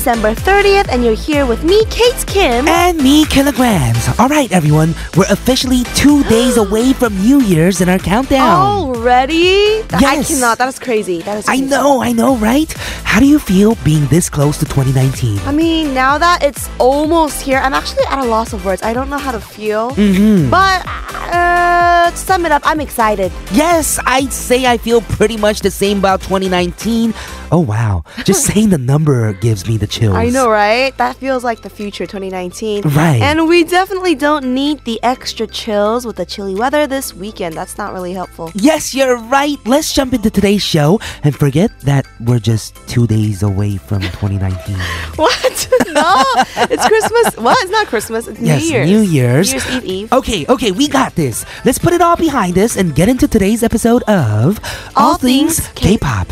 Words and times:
December 0.00 0.34
30th, 0.34 0.88
and 0.90 1.04
you're 1.04 1.14
here 1.14 1.44
with 1.44 1.62
me, 1.62 1.84
Kate 1.90 2.24
Kim. 2.26 2.66
And 2.66 2.96
me, 2.96 3.26
kilograms. 3.26 4.08
All 4.18 4.28
right, 4.28 4.50
everyone, 4.50 4.94
we're 5.14 5.28
officially 5.30 5.82
two 5.94 6.24
days 6.34 6.56
away 6.56 6.94
from 6.94 7.14
New 7.18 7.42
Year's 7.42 7.82
in 7.82 7.90
our 7.90 7.98
countdown. 7.98 8.48
Already? 8.48 9.82
Th- 9.82 9.92
I 9.92 10.00
Yes. 10.00 10.28
cannot. 10.28 10.56
That 10.56 10.68
is 10.68 10.78
crazy. 10.78 11.20
That 11.20 11.36
is 11.40 11.44
crazy. 11.44 11.64
I 11.64 11.66
know, 11.66 12.02
I 12.02 12.12
know, 12.12 12.34
right? 12.36 12.72
How 13.04 13.20
do 13.20 13.26
you 13.26 13.38
feel 13.38 13.74
being 13.84 14.06
this 14.06 14.30
close 14.30 14.56
to 14.60 14.64
2019? 14.64 15.38
I 15.40 15.52
mean, 15.52 15.92
now 15.92 16.16
that 16.16 16.42
it's 16.42 16.70
almost 16.78 17.42
here, 17.42 17.58
I'm 17.58 17.74
actually 17.74 18.04
at 18.08 18.18
a 18.24 18.24
loss 18.24 18.54
of 18.54 18.64
words. 18.64 18.82
I 18.82 18.94
don't 18.94 19.10
know 19.10 19.18
how 19.18 19.32
to 19.32 19.40
feel. 19.40 19.90
Mm-hmm. 19.90 20.48
But 20.48 20.80
uh, 21.30 22.10
to 22.10 22.16
sum 22.16 22.46
it 22.46 22.52
up, 22.52 22.62
I'm 22.64 22.80
excited. 22.80 23.30
Yes, 23.52 24.00
I'd 24.06 24.32
say 24.32 24.64
I 24.64 24.78
feel 24.78 25.02
pretty 25.02 25.36
much 25.36 25.60
the 25.60 25.70
same 25.70 25.98
about 25.98 26.22
2019. 26.22 27.12
Oh, 27.52 27.60
wow. 27.60 28.04
Just 28.24 28.44
saying 28.44 28.70
the 28.70 28.78
number 28.78 29.32
gives 29.34 29.66
me 29.66 29.76
the 29.76 29.86
chills. 29.86 30.14
I 30.14 30.28
know, 30.30 30.48
right? 30.50 30.96
That 30.98 31.16
feels 31.16 31.42
like 31.44 31.62
the 31.62 31.70
future, 31.70 32.06
2019. 32.06 32.82
Right. 32.88 33.20
And 33.20 33.48
we 33.48 33.64
definitely 33.64 34.14
don't 34.14 34.54
need 34.54 34.84
the 34.84 35.02
extra 35.02 35.46
chills 35.46 36.06
with 36.06 36.16
the 36.16 36.26
chilly 36.26 36.54
weather 36.54 36.86
this 36.86 37.12
weekend. 37.14 37.54
That's 37.54 37.76
not 37.76 37.92
really 37.92 38.12
helpful. 38.12 38.52
Yes, 38.54 38.94
you're 38.94 39.16
right. 39.16 39.58
Let's 39.66 39.92
jump 39.92 40.14
into 40.14 40.30
today's 40.30 40.62
show 40.62 41.00
and 41.24 41.34
forget 41.34 41.70
that 41.80 42.06
we're 42.20 42.38
just 42.38 42.76
two 42.86 43.06
days 43.06 43.42
away 43.42 43.76
from 43.76 44.02
2019. 44.02 44.76
What? 45.16 45.68
no, 45.92 46.24
it's 46.70 46.86
Christmas. 46.86 47.36
What? 47.36 47.58
It's 47.62 47.70
not 47.70 47.86
Christmas. 47.88 48.26
It's 48.26 48.40
Yes, 48.40 48.62
New 48.62 48.68
Year's. 48.70 48.88
New 48.90 49.00
Year's. 49.00 49.52
New 49.52 49.58
Year's 49.60 49.74
Eve 49.76 49.84
Eve. 49.84 50.12
Okay, 50.12 50.46
okay, 50.48 50.72
we 50.72 50.88
got 50.88 51.14
this. 51.14 51.44
Let's 51.64 51.78
put 51.78 51.92
it 51.92 52.00
all 52.00 52.16
behind 52.16 52.56
us 52.56 52.76
and 52.76 52.94
get 52.94 53.08
into 53.08 53.28
today's 53.28 53.62
episode 53.62 54.02
of 54.04 54.58
All 54.96 55.18
Things 55.18 55.60
K- 55.74 55.98
K-pop. 55.98 56.28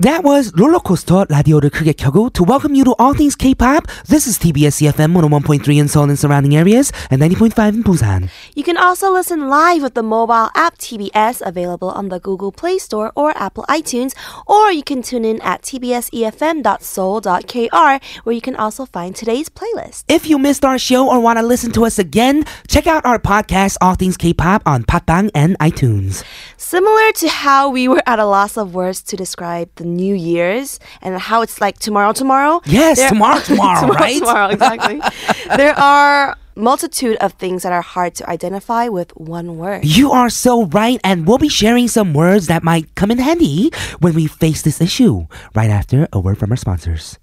That 0.00 0.24
was 0.24 0.50
Rollercoaster 0.52 1.26
라디오를 1.28 1.68
크게 1.68 1.92
켜고 1.92 2.32
to 2.32 2.42
welcome 2.42 2.74
you 2.74 2.84
to 2.84 2.94
all 2.98 3.12
things 3.12 3.36
K-pop. 3.36 3.86
This 4.08 4.26
is 4.26 4.38
TBS 4.38 4.80
EFM 4.80 5.12
101.3 5.12 5.76
in 5.76 5.88
Seoul 5.88 6.08
and 6.08 6.18
surrounding 6.18 6.56
areas 6.56 6.90
and 7.10 7.20
90.5 7.20 7.68
in 7.68 7.84
Busan. 7.84 8.30
You 8.56 8.64
can 8.64 8.78
also 8.78 9.12
listen 9.12 9.50
live 9.50 9.82
with 9.82 9.92
the 9.92 10.02
mobile 10.02 10.48
app 10.56 10.78
TBS 10.78 11.42
available 11.44 11.90
on 11.90 12.08
the 12.08 12.18
Google 12.18 12.50
Play 12.50 12.78
Store 12.78 13.12
or 13.14 13.36
Apple 13.36 13.66
iTunes 13.68 14.14
or 14.46 14.72
you 14.72 14.82
can 14.82 15.02
tune 15.02 15.26
in 15.26 15.38
at 15.42 15.60
tbsefm.seoul.kr 15.68 18.00
where 18.24 18.34
you 18.34 18.40
can 18.40 18.56
also 18.56 18.86
find 18.86 19.14
today's 19.14 19.50
playlist. 19.50 20.04
If 20.08 20.26
you 20.26 20.38
missed 20.38 20.64
our 20.64 20.78
show 20.78 21.10
or 21.10 21.20
want 21.20 21.38
to 21.40 21.44
listen 21.44 21.72
to 21.72 21.84
us 21.84 21.98
again, 21.98 22.46
check 22.68 22.86
out 22.86 23.04
our 23.04 23.18
podcast 23.18 23.76
All 23.82 23.96
Things 23.96 24.16
K-pop 24.16 24.62
on 24.64 24.84
Podbbang 24.84 25.28
and 25.34 25.58
iTunes. 25.58 26.24
Similar 26.60 27.12
to 27.12 27.28
how 27.28 27.70
we 27.70 27.88
were 27.88 28.02
at 28.04 28.18
a 28.18 28.26
loss 28.26 28.58
of 28.58 28.74
words 28.74 29.02
to 29.04 29.16
describe 29.16 29.70
the 29.76 29.84
New 29.84 30.14
Year's 30.14 30.78
and 31.00 31.18
how 31.18 31.40
it's 31.40 31.58
like 31.58 31.78
tomorrow, 31.78 32.12
tomorrow. 32.12 32.60
Yes, 32.66 32.98
there- 32.98 33.08
tomorrow, 33.08 33.40
tomorrow, 33.44 33.88
right? 33.88 34.18
Tomorrow, 34.18 34.48
exactly. 34.50 35.00
there 35.56 35.72
are 35.78 36.36
multitude 36.56 37.16
of 37.22 37.32
things 37.32 37.62
that 37.62 37.72
are 37.72 37.80
hard 37.80 38.14
to 38.16 38.28
identify 38.28 38.88
with 38.88 39.10
one 39.16 39.56
word. 39.56 39.86
You 39.86 40.12
are 40.12 40.28
so 40.28 40.66
right, 40.66 41.00
and 41.02 41.26
we'll 41.26 41.38
be 41.38 41.48
sharing 41.48 41.88
some 41.88 42.12
words 42.12 42.46
that 42.48 42.62
might 42.62 42.94
come 42.94 43.10
in 43.10 43.16
handy 43.16 43.70
when 44.00 44.12
we 44.14 44.26
face 44.26 44.60
this 44.60 44.82
issue. 44.82 45.26
Right 45.54 45.70
after 45.70 46.08
a 46.12 46.20
word 46.20 46.36
from 46.36 46.50
our 46.50 46.58
sponsors. 46.58 47.18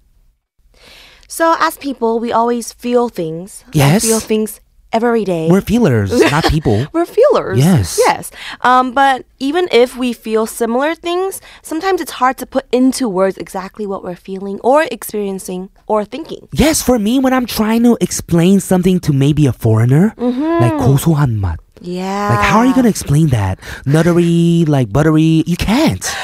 So, 1.28 1.54
as 1.60 1.76
people, 1.78 2.18
we 2.18 2.32
always 2.32 2.72
feel 2.72 3.08
things. 3.08 3.62
Yes. 3.72 4.02
Feel 4.04 4.18
things 4.18 4.60
every 4.93 5.25
day. 5.25 5.49
We're 5.49 5.61
feelers, 5.61 6.13
not 6.31 6.45
people. 6.45 6.87
We're 6.93 7.05
feelers. 7.05 7.57
Yes. 7.57 7.97
Yes. 7.97 8.31
Um, 8.61 8.93
but 8.93 9.25
even 9.39 9.67
if 9.71 9.97
we 9.97 10.13
feel 10.13 10.45
similar 10.45 10.93
things, 10.95 11.41
sometimes 11.63 11.99
it's 11.99 12.11
hard 12.21 12.37
to 12.37 12.45
put 12.45 12.65
into 12.71 13.09
words 13.09 13.37
exactly 13.37 13.85
what 13.87 14.03
we're 14.03 14.15
feeling 14.15 14.59
or 14.63 14.83
experiencing 14.91 15.69
or 15.87 16.05
thinking. 16.05 16.47
Yes, 16.53 16.81
for 16.81 16.99
me, 16.99 17.19
when 17.19 17.33
I'm 17.33 17.47
trying 17.47 17.83
to 17.83 17.97
explain 17.99 18.59
something 18.59 18.99
to 19.01 19.11
maybe 19.11 19.47
a 19.47 19.53
foreigner, 19.53 20.13
like 20.17 20.73
고소한 20.77 21.39
맛. 21.41 21.57
Yeah. 21.80 22.30
Like, 22.30 22.44
how 22.46 22.58
are 22.58 22.66
you 22.66 22.72
going 22.72 22.84
to 22.84 22.90
explain 22.90 23.28
that? 23.28 23.58
Nuttery, 23.84 24.66
like 24.68 24.92
buttery. 24.92 25.44
You 25.46 25.56
can't. 25.56 26.04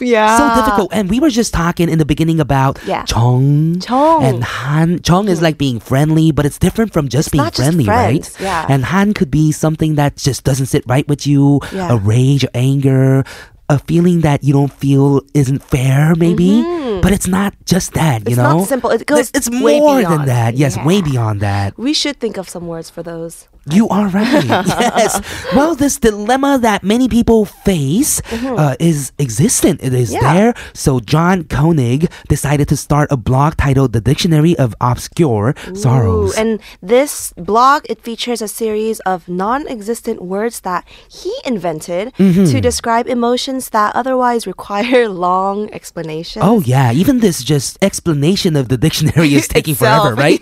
Yeah. 0.00 0.38
So 0.38 0.60
difficult. 0.60 0.92
And 0.92 1.08
we 1.08 1.20
were 1.20 1.30
just 1.30 1.54
talking 1.54 1.88
in 1.88 1.98
the 1.98 2.04
beginning 2.04 2.40
about 2.40 2.82
yeah. 2.84 3.04
Chong. 3.04 3.78
Chong. 3.80 4.24
And 4.24 4.42
Han. 4.42 5.00
Chong 5.02 5.28
is 5.28 5.40
like 5.40 5.56
being 5.56 5.78
friendly, 5.78 6.32
but 6.32 6.44
it's 6.44 6.58
different 6.58 6.92
from 6.92 7.08
just 7.08 7.28
it's 7.28 7.32
being 7.32 7.50
friendly, 7.50 7.84
just 7.84 8.40
right? 8.40 8.40
Yeah. 8.40 8.66
And 8.68 8.84
Han 8.86 9.14
could 9.14 9.30
be 9.30 9.52
something 9.52 9.94
that 9.94 10.16
just 10.16 10.42
doesn't 10.42 10.66
sit 10.66 10.84
right 10.88 11.06
with 11.06 11.26
you 11.26 11.60
yeah. 11.72 11.92
a 11.92 11.96
rage, 11.96 12.44
or 12.44 12.50
anger, 12.54 13.24
a 13.68 13.78
feeling 13.78 14.20
that 14.20 14.44
you 14.44 14.52
don't 14.52 14.72
feel 14.72 15.20
isn't 15.32 15.62
fair, 15.62 16.14
maybe. 16.14 16.48
Mm-hmm. 16.48 17.00
But 17.00 17.12
it's 17.12 17.26
not 17.26 17.54
just 17.64 17.94
that, 17.94 18.22
you 18.22 18.32
it's 18.32 18.36
know. 18.36 18.60
It's 18.60 18.60
not 18.62 18.68
simple. 18.68 18.90
It 18.90 19.06
goes. 19.06 19.30
It's, 19.30 19.48
it's 19.48 19.50
more 19.50 19.98
beyond. 19.98 20.20
than 20.20 20.26
that. 20.26 20.54
Yes, 20.56 20.76
yeah. 20.76 20.86
way 20.86 21.02
beyond 21.02 21.40
that. 21.40 21.78
We 21.78 21.92
should 21.92 22.18
think 22.18 22.36
of 22.36 22.48
some 22.48 22.66
words 22.66 22.90
for 22.90 23.02
those. 23.02 23.48
You 23.70 23.88
are 23.88 24.08
right. 24.08 24.44
yes. 24.44 25.20
Well, 25.54 25.74
this 25.74 25.98
dilemma 25.98 26.58
that 26.60 26.82
many 26.82 27.08
people 27.08 27.44
face 27.44 28.20
uh, 28.32 28.76
is 28.78 29.12
existent. 29.18 29.80
It 29.82 29.92
is 29.94 30.04
Mm-hmm. 30.14 30.24
Yeah. 30.24 30.34
there. 30.34 30.54
So 30.74 31.00
John 31.00 31.44
Koenig 31.44 32.10
decided 32.28 32.68
to 32.68 32.76
start 32.76 33.08
a 33.10 33.16
blog 33.16 33.56
titled 33.56 33.92
"The 33.92 34.00
Dictionary 34.02 34.56
of 34.58 34.74
Obscure 34.80 35.54
Sorrows." 35.74 36.36
And 36.36 36.60
this 36.82 37.32
blog 37.36 37.84
it 37.88 38.02
features 38.02 38.42
a 38.42 38.48
series 38.48 39.00
of 39.00 39.26
non-existent 39.28 40.20
words 40.22 40.60
that 40.60 40.84
he 41.08 41.32
invented 41.44 42.12
Mm-hmm. 42.18 42.44
to 42.52 42.60
describe 42.60 43.06
emotions 43.08 43.70
that 43.70 43.96
otherwise 43.96 44.46
require 44.46 45.08
long 45.26 45.70
explanations. 45.72 46.44
oh 46.44 46.60
yeah, 46.60 46.92
even 46.92 47.20
this 47.20 47.42
just 47.42 47.78
explanation 47.82 48.56
of 48.56 48.68
the 48.68 48.76
dictionary 48.76 49.34
is 49.34 49.48
taking 49.56 49.72
Itself. 49.72 50.02
forever, 50.14 50.20
right? 50.20 50.38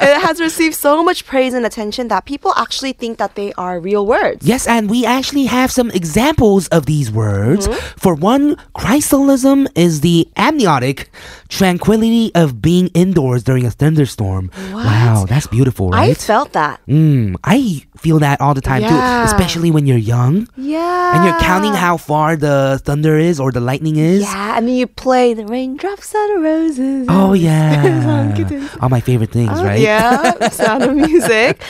it 0.00 0.20
has 0.26 0.40
received 0.40 0.74
so 0.74 1.02
much 1.04 1.26
praise 1.26 1.54
and 1.54 1.64
attention 1.66 2.05
that 2.08 2.24
people 2.24 2.52
actually 2.56 2.92
think 2.92 3.18
that 3.18 3.34
they 3.34 3.52
are 3.54 3.78
real 3.80 4.06
words. 4.06 4.46
Yes, 4.46 4.66
and 4.66 4.88
we 4.90 5.04
actually 5.06 5.44
have 5.46 5.70
some 5.70 5.90
examples 5.90 6.68
of 6.68 6.86
these 6.86 7.10
words. 7.10 7.68
Mm-hmm. 7.68 7.98
For 7.98 8.14
one, 8.14 8.56
chrysalism 8.76 9.66
is 9.74 10.00
the 10.00 10.28
amniotic 10.36 11.10
tranquility 11.48 12.32
of 12.34 12.60
being 12.60 12.88
indoors 12.94 13.42
during 13.44 13.64
a 13.66 13.70
thunderstorm. 13.70 14.50
Wow, 14.72 15.26
that's 15.28 15.46
beautiful, 15.46 15.94
I 15.94 16.14
felt 16.14 16.52
that. 16.52 16.80
Mm, 16.88 17.36
I 17.44 17.84
feel 17.96 18.18
that 18.18 18.40
all 18.40 18.52
the 18.54 18.60
time 18.60 18.82
Yeah. 18.82 18.90
too, 18.90 19.24
especially 19.32 19.70
when 19.70 19.86
you're 19.86 19.96
young 19.96 20.48
Yeah. 20.56 21.14
and 21.16 21.24
you're 21.24 21.38
counting 21.40 21.72
how 21.72 21.96
far 21.96 22.36
the 22.36 22.80
thunder 22.84 23.16
is 23.16 23.38
or 23.40 23.52
the 23.52 23.60
lightning 23.60 23.96
is. 23.96 24.22
Yeah, 24.22 24.58
and 24.58 24.66
then 24.68 24.74
you 24.74 24.86
play 24.86 25.34
the 25.34 25.46
raindrops 25.46 26.14
on 26.14 26.34
the 26.34 26.40
roses. 26.40 27.06
Oh 27.08 27.32
yeah, 27.46 28.68
all 28.80 28.88
my 28.88 29.00
favorite 29.00 29.30
things, 29.30 29.52
Oh, 29.54 29.64
right? 29.64 29.80
Yeah, 29.80 30.48
sound 30.50 30.82
of 30.82 30.94
music. 30.94 31.62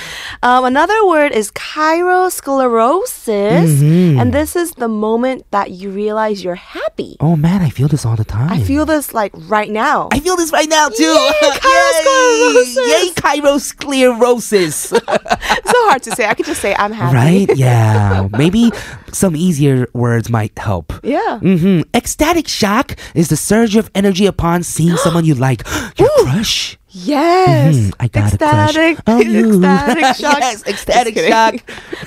Um, 0.42 0.64
another 0.64 1.04
word 1.06 1.32
is 1.32 1.50
kairosclerosis, 1.52 3.78
Mhm. 3.80 4.20
and 4.20 4.32
this 4.32 4.56
is 4.56 4.72
the 4.72 4.88
moment 4.88 5.44
that 5.50 5.70
you 5.72 5.90
realize 5.90 6.42
you're 6.44 6.54
happy. 6.54 7.16
Oh 7.20 7.36
man, 7.36 7.62
I 7.62 7.70
feel 7.70 7.88
this 7.88 8.04
all 8.04 8.16
the 8.16 8.24
time. 8.24 8.50
I 8.52 8.60
feel 8.62 8.84
this 8.86 9.12
like 9.14 9.32
right 9.48 9.70
now. 9.70 10.08
I 10.12 10.20
feel 10.20 10.36
this 10.36 10.52
right 10.52 10.68
now 10.68 10.88
too. 10.88 11.04
Yay, 11.04 11.32
kairosclerosis. 11.62 12.76
Yay, 12.92 13.10
kairosclerosis. 13.14 14.74
so 15.72 15.78
hard 15.88 16.02
to 16.04 16.10
say. 16.12 16.26
I 16.26 16.34
could 16.34 16.46
just 16.46 16.60
say 16.60 16.74
I'm 16.78 16.92
happy. 16.92 17.14
right? 17.14 17.46
Yeah. 17.56 18.28
Maybe 18.36 18.70
some 19.12 19.34
easier 19.36 19.86
words 19.92 20.28
might 20.30 20.56
help. 20.58 20.92
Yeah. 21.02 21.38
Mm-hmm. 21.42 21.82
Ecstatic 21.94 22.48
shock 22.48 22.96
is 23.14 23.28
the 23.28 23.36
surge 23.36 23.76
of 23.76 23.90
energy 23.94 24.26
upon 24.26 24.62
seeing 24.62 24.96
someone 25.04 25.24
you 25.24 25.34
like. 25.34 25.62
Your 25.98 26.08
crush. 26.24 26.78
Yes. 27.04 27.74
Mhm, 27.76 27.92
I 28.00 28.08
got 28.08 28.32
a 28.32 28.38
crush 28.38 28.76
ecstatic. 28.76 29.08
on 29.08 29.30
you. 29.30 29.62
Ecstatic 29.64 30.16
shock. 30.16 30.38
Yes, 30.46 30.66
ecstatic 30.66 31.14
shock. 31.16 31.54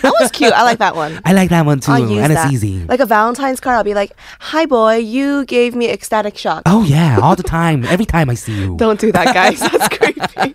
that 0.01 0.13
was 0.19 0.31
cute. 0.31 0.53
I 0.53 0.63
like 0.63 0.79
that 0.79 0.95
one. 0.95 1.19
I 1.25 1.33
like 1.33 1.49
that 1.49 1.65
one 1.65 1.79
too, 1.79 1.91
and 1.91 2.09
that. 2.09 2.31
it's 2.45 2.53
easy. 2.53 2.83
Like 2.85 2.99
a 2.99 3.05
Valentine's 3.05 3.59
card, 3.59 3.75
I'll 3.77 3.83
be 3.83 3.93
like, 3.93 4.13
"Hi, 4.39 4.65
boy, 4.65 4.95
you 4.97 5.45
gave 5.45 5.75
me 5.75 5.89
ecstatic 5.89 6.37
shock." 6.37 6.63
oh 6.65 6.83
yeah, 6.83 7.19
all 7.21 7.35
the 7.35 7.43
time, 7.43 7.85
every 7.85 8.05
time 8.05 8.29
I 8.29 8.33
see 8.35 8.53
you. 8.59 8.77
Don't 8.77 8.99
do 8.99 9.11
that, 9.11 9.33
guys. 9.33 9.59
That's 9.59 9.89
creepy. 9.89 10.53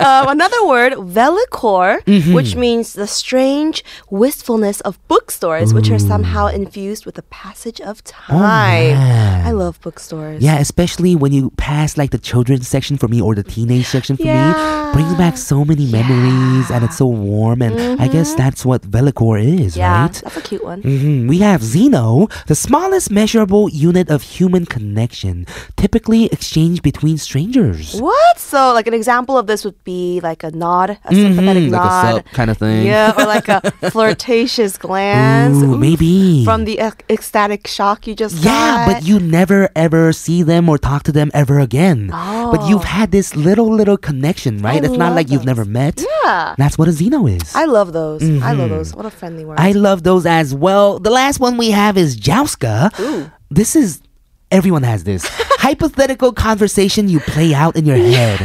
uh, 0.00 0.24
another 0.28 0.66
word, 0.66 0.92
vellichor, 0.94 2.02
Mm-hmm. 2.04 2.32
which 2.32 2.54
means 2.56 2.92
the 2.94 3.06
strange 3.06 3.84
wistfulness 4.10 4.80
of 4.82 4.98
bookstores, 5.08 5.74
which 5.74 5.90
are 5.90 5.98
somehow 5.98 6.46
infused 6.46 7.04
with 7.04 7.16
the 7.16 7.22
passage 7.24 7.80
of 7.80 8.02
time. 8.04 8.96
yeah. 8.96 9.42
I 9.46 9.50
love 9.52 9.80
bookstores. 9.82 10.42
Yeah, 10.42 10.58
especially 10.58 11.14
when 11.16 11.32
you 11.32 11.50
pass 11.56 11.96
like 11.98 12.10
the 12.12 12.18
children's 12.18 12.68
section 12.68 12.96
for 12.96 13.08
me 13.08 13.20
or 13.20 13.34
the 13.34 13.42
teenage 13.58 13.86
section 13.86 14.16
for 14.16 14.22
Yeah. 14.22 14.54
me, 14.54 14.92
brings 14.94 15.14
back 15.22 15.34
so 15.36 15.64
many 15.64 15.86
memories 15.98 16.70
and 16.70 16.84
it's 16.86 16.96
so 17.02 17.06
warm. 17.06 17.58
And 17.62 17.74
I 18.00 18.06
guess 18.08 18.34
that's 18.34 18.64
what 18.64 18.82
Vellichor 18.94 19.36
is, 19.42 19.74
Mm-hmm. 19.74 19.80
Yeah, 19.80 20.02
right? 20.02 20.12
that's 20.24 20.36
a 20.36 20.40
cute 20.50 20.64
one. 20.64 20.80
hmm 20.82 21.26
We 21.32 21.38
have 21.48 21.60
Zeno, 21.62 22.28
the 22.46 22.54
smallest 22.54 23.10
measurable 23.10 23.64
unit 23.88 24.06
of 24.14 24.22
human 24.22 24.64
connection, 24.66 25.46
typically 25.76 26.22
exchanged 26.36 26.82
between 26.90 27.16
strangers. 27.18 28.00
What? 28.00 28.34
So, 28.38 28.72
like 28.78 28.86
an 28.86 28.94
example 28.94 29.36
of 29.40 29.46
this 29.50 29.64
would 29.66 29.78
be 29.84 30.20
like 30.22 30.42
a 30.44 30.50
nod, 30.64 30.88
a 31.04 31.10
sympathetic 31.14 31.64
Mhm, 31.64 31.72
like 31.76 31.82
a 31.82 32.12
nod. 32.14 32.24
kind 32.38 32.50
of 32.52 32.56
thing. 32.58 32.86
Yeah, 32.86 33.12
or 33.18 33.24
like 33.26 33.48
a 33.48 33.60
flirtatious 33.94 34.78
glance. 34.78 35.56
Ooh, 35.58 35.74
Oof, 35.74 35.78
maybe. 35.80 36.44
From 36.44 36.64
the 36.64 36.78
ec- 36.88 37.04
ecstatic 37.10 37.66
shock 37.66 38.06
you 38.06 38.14
just 38.14 38.36
Yeah, 38.46 38.86
got. 38.86 38.86
but 38.88 38.98
you 39.08 39.16
never 39.20 39.68
ever 39.76 40.12
see 40.24 40.40
them 40.42 40.68
or 40.70 40.76
talk 40.78 41.02
to 41.08 41.12
them 41.12 41.28
ever 41.34 41.58
again. 41.58 42.10
Oh. 42.12 42.50
But 42.52 42.60
you've 42.68 42.86
Oh. 42.88 42.94
had 42.98 43.10
this 43.10 43.28
little 43.48 43.70
little 43.80 43.96
connection, 43.96 44.60
right? 44.60 44.82
I 44.82 44.86
it's 44.86 44.98
not 44.98 45.14
like 45.14 45.30
you've 45.30 45.44
never 45.52 45.64
met. 45.64 46.04
Yeah. 46.24 46.54
That's 46.58 46.76
what 46.78 46.88
a 46.88 46.92
Zeno 46.92 47.26
is. 47.26 47.54
I 47.54 47.64
love 47.64 47.92
those. 47.92 48.22
I 48.22 48.52
love 48.52 48.70
those. 48.70 48.88
Mm-hmm. 48.90 48.96
What 48.98 49.06
a 49.06 49.10
friendly 49.10 49.44
word. 49.44 49.58
I 49.58 49.72
love 49.72 50.02
those 50.02 50.26
as 50.26 50.54
well. 50.54 50.98
The 50.98 51.10
last 51.10 51.40
one 51.40 51.56
we 51.56 51.70
have 51.70 51.96
is 51.96 52.16
Jouska. 52.16 53.32
This 53.50 53.74
is 53.74 54.02
everyone 54.50 54.82
has 54.82 55.04
this 55.04 55.22
hypothetical 55.66 56.32
conversation 56.32 57.08
you 57.08 57.20
play 57.20 57.54
out 57.54 57.76
in 57.76 57.84
your 57.86 57.96
head 57.96 58.38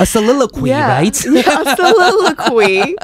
a 0.00 0.06
soliloquy, 0.06 0.70
yeah. 0.70 0.88
right? 0.88 1.24
yeah, 1.30 1.62
a 1.62 1.76
soliloquy 1.76 2.96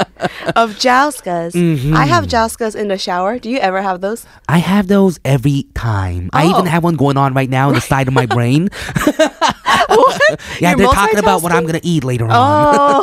of 0.56 0.79
Jouskas. 0.79 1.52
Mm-hmm. 1.52 1.96
I 1.96 2.06
have 2.06 2.26
Jouskas 2.26 2.75
in 2.75 2.88
the 2.88 2.99
shower. 2.99 3.38
Do 3.38 3.50
you 3.50 3.58
ever 3.58 3.82
have 3.82 4.00
those? 4.00 4.26
I 4.49 4.58
have 4.58 4.88
those 4.88 5.19
every 5.25 5.67
time. 5.75 6.31
Oh. 6.32 6.38
I 6.38 6.44
even 6.44 6.67
oh. 6.67 6.70
have 6.70 6.85
one 6.85 6.96
going 6.96 7.17
on 7.17 7.35
right 7.35 7.50
now 7.50 7.69
in 7.69 7.75
the 7.75 7.81
side 7.81 8.08
of 8.08 8.14
my 8.14 8.26
brain. 8.26 8.69
what? 9.88 10.20
Yeah, 10.61 10.70
You're 10.70 10.79
they're 10.79 10.94
talking 10.94 11.19
about 11.19 11.43
what 11.43 11.52
I'm 11.52 11.62
going 11.62 11.79
to 11.81 11.87
eat 11.87 12.05
later 12.05 12.26
on. 12.26 12.31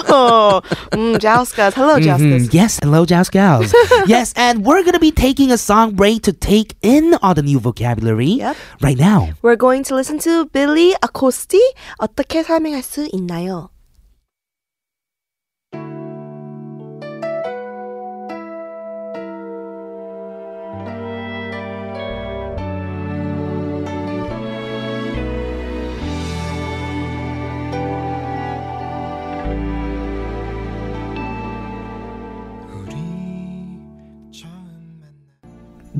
Oh, 0.08 0.62
mm, 0.92 1.22
Hello, 1.22 2.00
Jouskas. 2.00 2.20
Mm-hmm. 2.20 2.48
Yes, 2.52 2.80
hello, 2.82 3.06
Jouskas. 3.06 3.74
yes, 4.08 4.34
and 4.36 4.66
we're 4.66 4.82
going 4.82 4.94
to 4.94 5.00
be 5.00 5.12
taking 5.12 5.52
a 5.52 5.58
song 5.58 5.94
break 5.94 6.24
to 6.24 6.34
take 6.34 6.76
in 6.82 7.16
all 7.22 7.34
the 7.34 7.44
new 7.44 7.60
vocabulary 7.60 8.40
yep. 8.40 8.56
right 8.82 8.98
now. 8.98 9.30
We're 9.42 9.58
going 9.58 9.84
to 9.86 9.96
listen 9.96 10.20
to 10.20 10.46
Billy 10.46 10.94
Acoustie. 11.04 11.60
어떻게 11.98 12.44
설명할 12.44 12.84
수 12.84 13.08
있나요? 13.12 13.70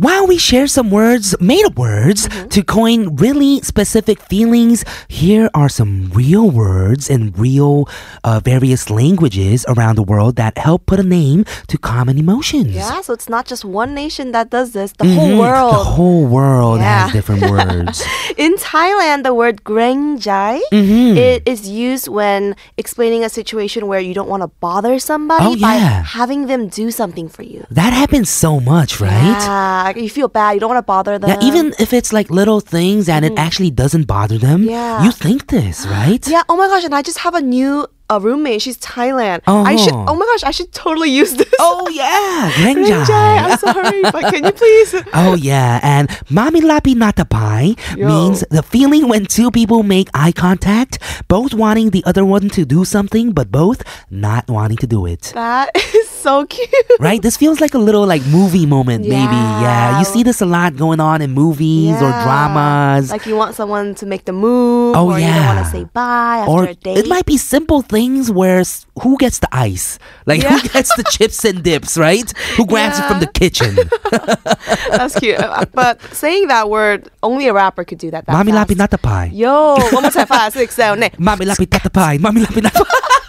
While 0.02 0.26
we 0.26 0.40
share 0.40 0.66
some 0.66 0.90
words, 0.90 1.36
made 1.40 1.64
up 1.64 1.78
words, 1.78 2.26
Mm-hmm. 2.28 2.48
to 2.58 2.64
coin 2.64 3.16
really 3.18 3.62
specific 3.62 4.18
feelings, 4.26 4.82
here 5.08 5.50
are 5.54 5.70
some 5.70 6.10
real 6.14 6.50
words 6.50 7.06
in 7.10 7.32
real 7.38 7.86
uh, 8.24 8.40
various 8.44 8.90
languages 8.90 9.62
around 9.70 9.96
the 10.02 10.04
world 10.04 10.38
that 10.42 10.58
help 10.58 10.86
put 10.90 10.98
a 11.00 11.04
name 11.06 11.46
to 11.68 11.78
common 11.78 12.18
emotions. 12.18 12.74
Yeah, 12.74 13.02
so 13.02 13.14
it's 13.14 13.30
not 13.30 13.46
just 13.46 13.64
one 13.64 13.94
nation 13.94 14.32
that 14.34 14.50
does 14.50 14.72
this, 14.74 14.92
the 14.98 15.06
Mhm. 15.06 15.16
whole 15.16 15.38
world. 15.38 15.74
The 15.74 15.90
whole 15.94 16.26
world 16.26 16.80
Yeah. 16.82 17.06
has 17.06 17.12
different 17.14 17.46
words. 17.54 18.02
In 18.42 18.56
Thailand, 18.58 19.22
the 19.24 19.34
word 19.38 19.62
grengjai 19.64 20.62
Mhm. 20.74 21.14
it 21.18 21.44
is 21.46 21.70
used 21.70 22.08
when 22.10 22.56
explaining 22.78 23.22
a 23.24 23.30
situation 23.30 23.86
where 23.86 24.00
you 24.02 24.14
don't 24.18 24.30
want 24.30 24.42
to 24.42 24.50
bother 24.62 24.98
somebody 24.98 25.46
Oh, 25.46 25.56
by 25.62 25.78
having 26.18 26.48
them 26.50 26.68
do 26.74 26.90
something 26.90 27.30
for 27.30 27.44
you. 27.46 27.66
That 27.70 27.94
happens 27.94 28.30
so 28.34 28.60
much, 28.60 28.98
right? 29.00 29.38
Yeah, 29.46 29.91
like, 29.96 30.04
you 30.04 30.10
feel 30.10 30.28
bad. 30.28 30.52
You 30.54 30.60
don't 30.62 30.70
want 30.70 30.80
to 30.86 30.90
bother 30.96 31.18
them. 31.20 31.30
Yeah, 31.30 31.40
even 31.50 31.74
if 31.80 31.94
it's 31.94 32.12
like 32.14 32.30
little 32.30 32.60
things 32.60 33.08
and 33.10 33.24
it 33.26 33.34
actually 33.38 33.72
doesn't 33.72 34.06
bother 34.08 34.38
them, 34.38 34.60
Mm-hmm. 34.62 34.70
Yeah. 34.70 35.04
you 35.06 35.12
think 35.12 35.48
this, 35.48 35.86
right? 35.88 36.24
Yeah. 36.36 36.44
Oh 36.50 36.58
my 36.58 36.68
gosh! 36.68 36.84
And 36.84 36.96
I 36.96 37.02
just 37.02 37.20
have 37.20 37.36
a 37.36 37.42
new 37.42 37.88
a 38.12 38.20
roommate. 38.20 38.62
She's 38.62 38.78
Thailand. 38.78 39.42
Oh. 39.48 39.64
I 39.64 39.76
should. 39.76 39.94
Uh-huh. 39.94 40.06
Oh 40.12 40.16
my 40.16 40.26
gosh! 40.26 40.44
I 40.44 40.52
should 40.52 40.72
totally 40.74 41.10
use 41.10 41.34
this. 41.36 41.50
Oh 41.60 41.88
yeah, 41.90 42.52
Grengjai. 42.60 43.34
I'm 43.48 43.58
sorry, 43.58 44.02
but 44.04 44.24
can 44.34 44.44
you 44.46 44.52
please? 44.52 44.94
Oh 45.14 45.36
yeah, 45.36 45.80
and 45.84 46.10
mami 46.30 46.62
mamilapi 46.62 46.94
natapai 46.96 47.76
means 47.98 48.44
the 48.50 48.64
feeling 48.64 49.08
when 49.08 49.26
two 49.26 49.50
people 49.52 49.84
make 49.84 50.10
eye 50.14 50.32
contact, 50.32 51.00
both 51.28 51.54
wanting 51.54 51.90
the 51.92 52.04
other 52.06 52.26
one 52.26 52.50
to 52.50 52.66
do 52.66 52.84
something, 52.86 53.32
but 53.32 53.52
both 53.52 53.84
not 54.12 54.48
wanting 54.50 54.78
to 54.78 54.88
do 54.88 55.06
it. 55.06 55.32
That 55.34 55.70
is 55.96 56.10
so 56.10 56.46
cute. 56.46 56.70
Right? 57.00 57.22
This 57.22 57.38
feels 57.38 57.62
like 57.62 57.74
a 57.74 57.78
little 57.88 58.06
like 58.06 58.26
movie 58.28 58.66
moment, 58.66 59.04
maybe. 59.04 59.40
Yeah, 59.66 60.00
you 60.00 60.06
see 60.06 60.24
this 60.24 60.42
a 60.42 60.46
lot 60.46 60.76
going 60.76 61.00
on 61.00 61.22
in 61.22 61.32
movies 61.32 61.96
or 62.02 62.12
dramas. 62.26 63.12
Like 63.12 63.26
you 63.26 63.36
want 63.36 63.56
someone 63.56 63.96
to 63.96 64.06
make 64.06 64.26
the 64.26 64.34
move, 64.34 64.96
Oh, 64.96 65.12
or 65.12 65.20
you 65.20 65.28
don't 65.28 65.46
want 65.46 65.58
yeah. 65.60 65.64
to 65.64 65.70
say 65.70 65.84
bye 65.86 66.40
after 66.44 66.52
or 66.52 66.64
a 66.66 66.74
date. 66.76 66.98
it 66.98 67.08
might 67.08 67.26
be 67.26 67.38
simple 67.38 67.82
things 67.82 68.01
where 68.32 68.64
who 69.02 69.18
gets 69.18 69.40
the 69.40 69.48
ice, 69.52 70.00
like 70.26 70.42
who 70.42 70.62
gets 70.70 70.96
the 70.96 71.04
chips 71.12 71.46
and 71.46 71.64
dips, 71.70 71.98
right? 71.98 72.32
Who 72.58 72.66
grabs 72.66 72.98
it 73.00 73.06
from 73.06 73.20
the 73.20 73.28
kitchen? 73.28 73.76
That's 74.98 75.18
cute. 75.20 75.40
Uh, 75.40 75.66
but 75.74 76.02
saying 76.14 76.48
that 76.48 76.70
word, 76.70 77.10
only 77.24 77.48
a 77.48 77.54
rapper 77.54 77.84
could 77.84 77.98
do 77.98 78.12
that. 78.12 78.26
that 78.26 78.34
Mami 78.36 78.52
lapi 78.52 78.76
fast. 78.78 78.92
natapai. 78.92 79.30
Yo, 79.34 79.76
one 79.92 80.04
more 80.04 80.12
time, 80.12 80.28
five, 80.28 80.54
six, 80.58 80.76
seven, 80.76 81.04
eight. 81.04 81.14
Mami 81.18 81.46
lapi 81.46 81.66
tatapai. 81.68 82.18
Mami 82.20 82.44
lapi 82.46 82.62
natapai. 82.62 83.21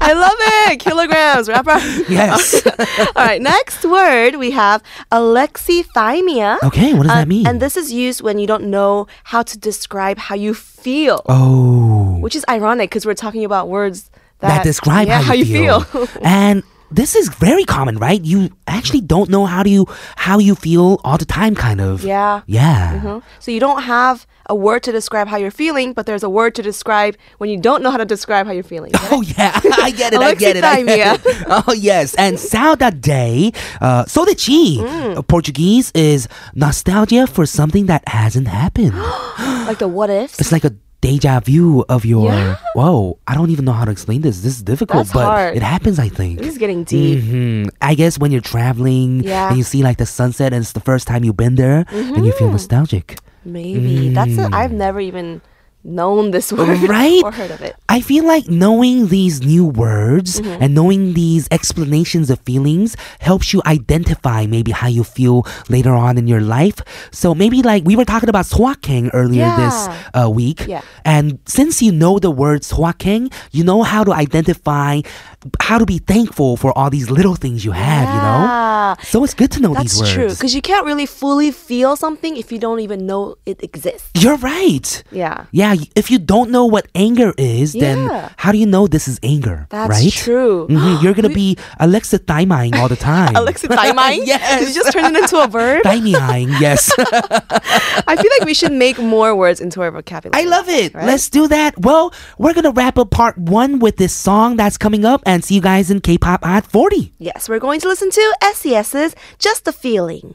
I 0.00 0.12
love 0.12 0.36
it. 0.72 0.80
Kilograms, 0.80 1.48
rapper. 1.48 1.78
Yes. 2.08 2.66
All 3.16 3.24
right, 3.24 3.40
next 3.40 3.84
word 3.84 4.36
we 4.36 4.50
have 4.52 4.82
alexithymia. 5.12 6.62
Okay, 6.62 6.94
what 6.94 7.02
does 7.04 7.12
that 7.12 7.24
Uh, 7.24 7.26
mean? 7.26 7.46
And 7.46 7.60
this 7.60 7.76
is 7.76 7.92
used 7.92 8.22
when 8.22 8.38
you 8.38 8.46
don't 8.46 8.64
know 8.70 9.06
how 9.24 9.42
to 9.42 9.58
describe 9.58 10.18
how 10.18 10.34
you 10.34 10.54
feel, 10.54 11.22
oh. 11.28 12.18
which 12.20 12.34
is 12.34 12.44
ironic 12.48 12.90
because 12.90 13.04
we're 13.06 13.14
talking 13.14 13.44
about 13.44 13.68
words 13.68 14.10
that, 14.40 14.48
that 14.48 14.64
describe 14.64 15.06
yeah, 15.06 15.20
how 15.20 15.34
you, 15.34 15.44
feel. 15.44 15.86
and 16.22 16.62
this 16.90 17.14
is 17.14 17.28
very 17.28 17.64
common, 17.64 17.98
right? 17.98 18.20
You 18.24 18.50
actually 18.66 19.00
don't 19.02 19.30
know 19.30 19.46
how 19.46 19.62
do 19.62 19.70
you 19.70 19.86
how 20.16 20.38
you 20.38 20.54
feel 20.54 21.00
all 21.04 21.18
the 21.18 21.24
time, 21.24 21.54
kind 21.54 21.80
of. 21.80 22.02
yeah. 22.04 22.42
Yeah. 22.46 23.00
Mhm. 23.02 23.22
So 23.38 23.50
you 23.50 23.60
don't 23.60 23.82
have 23.82 24.26
a 24.46 24.54
word 24.54 24.82
to 24.82 24.90
describe 24.90 25.28
how 25.28 25.36
you're 25.36 25.52
feeling, 25.52 25.92
but 25.92 26.06
there's 26.06 26.24
a 26.24 26.28
word 26.28 26.56
to 26.56 26.62
describe 26.62 27.14
when 27.38 27.48
you 27.50 27.56
don't 27.60 27.82
know 27.84 27.90
how 27.92 27.96
to 27.98 28.04
describe 28.04 28.46
how 28.46 28.52
you're 28.52 28.64
feeling. 28.64 28.90
Get 28.90 29.02
it? 29.04 29.12
Oh 29.12 29.20
yeah, 29.22 29.60
I 29.86 29.90
get 29.92 30.12
it. 30.12 30.20
I 30.20 30.34
get 30.34 30.56
it. 30.56 30.64
I 30.64 30.82
get 30.82 31.20
it. 31.24 31.46
Oh 31.48 31.72
yes, 31.72 32.14
and 32.14 32.36
saudade, 32.36 33.00
day, 33.00 33.52
uh, 33.80 34.04
saudade, 34.04 34.78
Mm. 34.78 35.16
uh, 35.18 35.22
Portuguese 35.22 35.92
is 35.94 36.26
nostalgia 36.54 37.26
for 37.26 37.46
something 37.46 37.86
that 37.86 38.02
hasn't 38.08 38.48
happened. 38.48 38.94
like 39.66 39.78
the 39.78 39.88
what 39.88 40.10
ifs. 40.10 40.40
it's 40.40 40.50
like 40.52 40.64
a 40.64 40.72
deja 41.00 41.40
vu 41.40 41.82
of 41.88 42.04
your. 42.04 42.30
Yeah? 42.32 42.56
Whoa, 42.74 43.18
I 43.26 43.34
don't 43.34 43.50
even 43.50 43.64
know 43.64 43.72
how 43.72 43.84
to 43.84 43.90
explain 43.90 44.20
this. 44.20 44.42
This 44.42 44.56
is 44.56 44.62
difficult, 44.62 45.06
That's 45.06 45.12
but 45.12 45.24
hard. 45.24 45.56
it 45.56 45.62
happens. 45.62 45.98
I 45.98 46.08
think. 46.08 46.40
it's 46.40 46.58
getting 46.58 46.84
deep. 46.84 47.22
hmm 47.24 47.64
I 47.80 47.94
guess 47.94 48.18
when 48.18 48.30
you're 48.32 48.40
traveling 48.44 49.24
Yeah. 49.24 49.48
and 49.48 49.56
you 49.56 49.64
see 49.64 49.82
like 49.82 49.96
the 49.98 50.06
sunset 50.06 50.52
and 50.52 50.60
it's 50.62 50.72
the 50.72 50.80
first 50.84 51.06
time 51.08 51.24
you've 51.24 51.36
been 51.36 51.54
there 51.56 51.84
and 51.90 52.24
you 52.26 52.32
Mm-hmm. 52.32 52.38
feel 52.38 52.50
nostalgic. 52.50 53.18
Maybe 53.44 54.10
that's 54.10 54.36
a, 54.36 54.48
I've 54.52 54.72
never 54.72 55.00
even 55.00 55.40
known 55.84 56.30
this 56.30 56.52
word. 56.56 56.78
Right? 56.88 57.22
or 57.24 57.32
heard 57.32 57.50
of 57.50 57.60
it. 57.62 57.76
I 57.88 58.00
feel 58.00 58.24
like 58.24 58.48
knowing 58.48 59.08
these 59.08 59.40
new 59.42 59.64
words 59.64 60.40
Mm-hmm. 60.40 60.62
and 60.62 60.74
knowing 60.74 61.14
these 61.14 61.48
explanations 61.50 62.30
of 62.30 62.38
feelings 62.40 62.96
helps 63.20 63.52
you 63.52 63.62
identify 63.66 64.46
maybe 64.46 64.70
how 64.70 64.86
you 64.88 65.02
feel 65.04 65.46
later 65.68 65.92
on 65.92 66.16
in 66.18 66.26
your 66.26 66.40
life. 66.40 66.80
So 67.10 67.34
maybe 67.34 67.62
like 67.62 67.84
we 67.84 67.96
were 67.96 68.04
talking 68.04 68.28
about 68.28 68.44
swakeng 68.46 69.10
earlier 69.12 69.50
this 69.56 69.88
uh, 70.14 70.28
week. 70.30 70.66
Yeah. 70.66 70.82
And 71.04 71.38
since 71.46 71.80
you 71.82 71.92
know 71.92 72.18
the 72.18 72.30
word 72.30 72.62
swakeng, 72.62 73.32
you 73.50 73.64
know 73.64 73.82
how 73.82 74.04
to 74.04 74.12
identify 74.12 75.00
how 75.60 75.78
to 75.78 75.86
be 75.86 75.98
thankful 75.98 76.56
for 76.56 76.76
all 76.76 76.90
these 76.90 77.10
little 77.10 77.34
things 77.34 77.64
you 77.64 77.72
have, 77.72 78.08
you 78.08 78.20
know? 78.20 78.96
So 79.04 79.24
it's 79.24 79.34
good 79.34 79.50
to 79.52 79.60
know 79.60 79.72
That's 79.72 79.92
these 79.92 80.00
words. 80.00 80.10
That's 80.10 80.14
true 80.14 80.28
because 80.28 80.54
you 80.54 80.60
can't 80.62 80.84
really 80.84 81.06
fully 81.06 81.50
feel 81.50 81.96
something 81.96 82.36
if 82.36 82.50
you 82.52 82.58
don't 82.58 82.80
even 82.80 83.06
know 83.06 83.36
it 83.46 83.62
exists. 83.62 84.10
You're 84.14 84.36
right. 84.38 85.02
Yeah. 85.10 85.46
Yeah, 85.52 85.76
if 85.96 86.10
you 86.10 86.18
don't 86.18 86.50
know 86.50 86.66
what 86.66 86.88
anger 86.94 87.32
is, 87.38 87.72
then 87.72 88.04
Yeah. 88.06 88.28
how 88.36 88.52
do 88.52 88.58
you 88.58 88.66
know 88.66 88.86
this 88.86 89.08
is 89.08 89.18
anger? 89.22 89.66
That's 89.70 89.90
right? 89.90 90.12
true. 90.12 90.66
Mhm, 90.68 91.02
You're 91.02 91.14
gonna 91.14 91.28
be 91.32 91.56
Alexa 91.78 92.18
Thymine 92.20 92.74
all 92.76 92.88
the 92.88 92.96
time. 92.96 93.34
Alexa 93.36 93.68
Daimai? 93.68 94.26
Yes. 94.26 94.60
Did 94.60 94.68
you 94.68 94.74
just 94.74 94.92
turn 94.92 95.14
it 95.14 95.18
into 95.22 95.38
a 95.42 95.46
verb? 95.48 95.82
Thymine, 95.84 96.60
yes. 96.60 96.90
I 96.98 98.16
feel 98.16 98.30
like 98.38 98.44
we 98.44 98.54
should 98.54 98.72
make 98.72 98.98
more 98.98 99.34
words 99.34 99.60
into 99.60 99.80
our 99.82 99.90
vocabulary. 99.90 100.42
I 100.42 100.48
love 100.48 100.68
it. 100.68 100.94
Right? 100.94 101.06
Let's 101.06 101.30
do 101.30 101.48
that. 101.48 101.78
Well, 101.80 102.12
we're 102.38 102.54
gonna 102.54 102.72
wrap 102.72 102.98
up 102.98 103.10
part 103.10 103.38
one 103.38 103.78
with 103.78 103.96
this 103.96 104.12
song 104.12 104.56
that's 104.56 104.76
coming 104.76 105.04
up 105.04 105.22
and 105.30 105.44
see 105.44 105.54
you 105.54 105.60
guys 105.60 105.90
in 105.90 106.00
K-pop 106.00 106.44
at 106.44 106.66
40. 106.66 107.12
Yes, 107.18 107.48
we're 107.48 107.60
going 107.60 107.80
to 107.80 107.88
listen 107.88 108.10
to 108.10 108.36
SES's 108.52 109.14
Just 109.38 109.68
a 109.68 109.72
Feeling. 109.72 110.34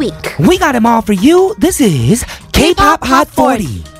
week. 0.00 0.34
We 0.38 0.56
got 0.58 0.72
them 0.72 0.86
all 0.86 1.02
for 1.02 1.12
you. 1.12 1.54
This 1.58 1.78
is 1.80 2.24
K-pop 2.52 3.04
Hot 3.04 3.28
40. 3.28 3.99